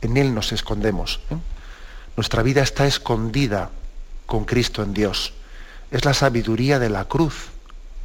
[0.00, 1.20] En Él nos escondemos.
[1.30, 1.36] ¿eh?
[2.16, 3.70] Nuestra vida está escondida
[4.26, 5.34] con Cristo en Dios.
[5.90, 7.48] Es la sabiduría de la cruz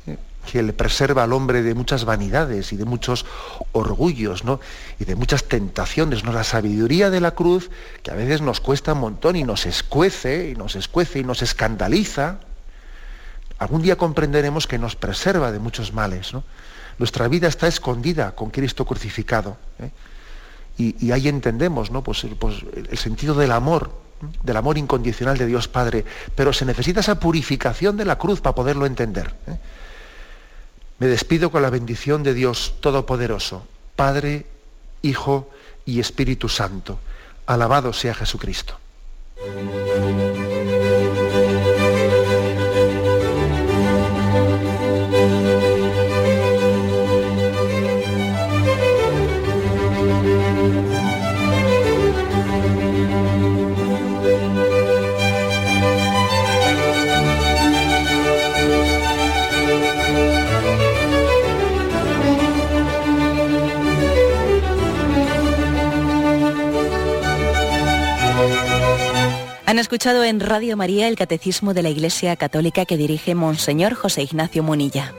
[0.07, 0.17] ¿eh?
[0.51, 3.25] que le preserva al hombre de muchas vanidades y de muchos
[3.71, 4.59] orgullos ¿no?
[4.99, 6.23] y de muchas tentaciones.
[6.23, 6.33] ¿no?
[6.33, 7.69] La sabiduría de la cruz
[8.01, 11.43] que a veces nos cuesta un montón y nos escuece y nos escuece y nos
[11.43, 12.39] escandaliza
[13.59, 16.31] algún día comprenderemos que nos preserva de muchos males.
[16.97, 19.57] Nuestra vida está escondida con Cristo crucificado.
[19.79, 19.91] ¿eh?
[20.77, 22.03] Y, ahí entendemos ¿no?
[22.03, 23.91] pues, pues, el sentido del amor,
[24.43, 26.05] del amor incondicional de Dios Padre.
[26.35, 29.33] Pero se necesita esa purificación de la cruz para poderlo entender.
[29.47, 29.57] ¿eh?
[30.99, 34.45] Me despido con la bendición de Dios Todopoderoso, Padre,
[35.03, 35.49] Hijo
[35.85, 36.99] y Espíritu Santo.
[37.45, 38.79] Alabado sea Jesucristo.
[69.79, 74.63] Escuchado en Radio María el Catecismo de la Iglesia Católica que dirige Monseñor José Ignacio
[74.63, 75.13] Munilla.